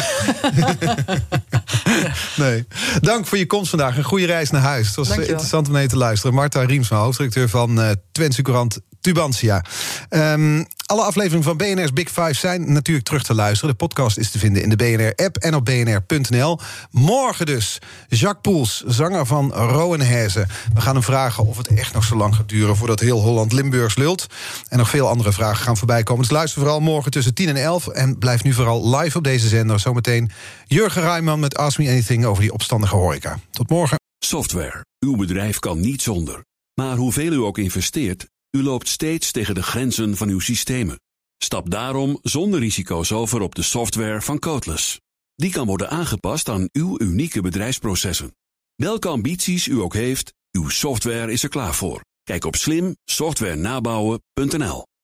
[2.45, 2.67] nee.
[3.01, 3.97] Dank voor je komst vandaag.
[3.97, 4.87] Een goede reis naar huis.
[4.87, 5.31] Het was Dankjewel.
[5.31, 6.35] interessant om mee te luisteren.
[6.35, 9.63] Marta Riemsma, hoofdredacteur van uh, Twentse Courant Tubantia.
[10.09, 13.69] Um, alle afleveringen van BNR's Big Five zijn natuurlijk terug te luisteren.
[13.69, 16.59] De podcast is te vinden in de BNR-app en op bnr.nl.
[16.91, 20.47] Morgen dus Jacques Poels, zanger van Rowenhezen.
[20.73, 22.75] We gaan hem vragen of het echt nog zo lang gaat duren...
[22.75, 24.27] voordat heel Holland Limburgs lult.
[24.67, 26.23] En nog veel andere vragen gaan voorbij komen.
[26.23, 27.87] Dus luister vooral morgen tussen 10 en 11.
[27.87, 29.79] En blijf nu vooral live op deze zender.
[29.79, 30.31] Zometeen
[30.65, 32.25] Jurgen Rijman met Ask Me Anything...
[32.25, 33.39] over die opstandige horeca.
[33.51, 33.97] Tot morgen.
[34.19, 34.85] Software.
[34.99, 36.43] Uw bedrijf kan niet zonder.
[36.73, 38.27] Maar hoeveel u ook investeert...
[38.51, 40.99] U loopt steeds tegen de grenzen van uw systemen.
[41.37, 44.99] Stap daarom zonder risico's over op de software van Codeless.
[45.35, 48.35] Die kan worden aangepast aan uw unieke bedrijfsprocessen.
[48.75, 52.03] Welke ambities u ook heeft, uw software is er klaar voor.
[52.23, 54.88] Kijk op slimsoftwarenabouwen.nl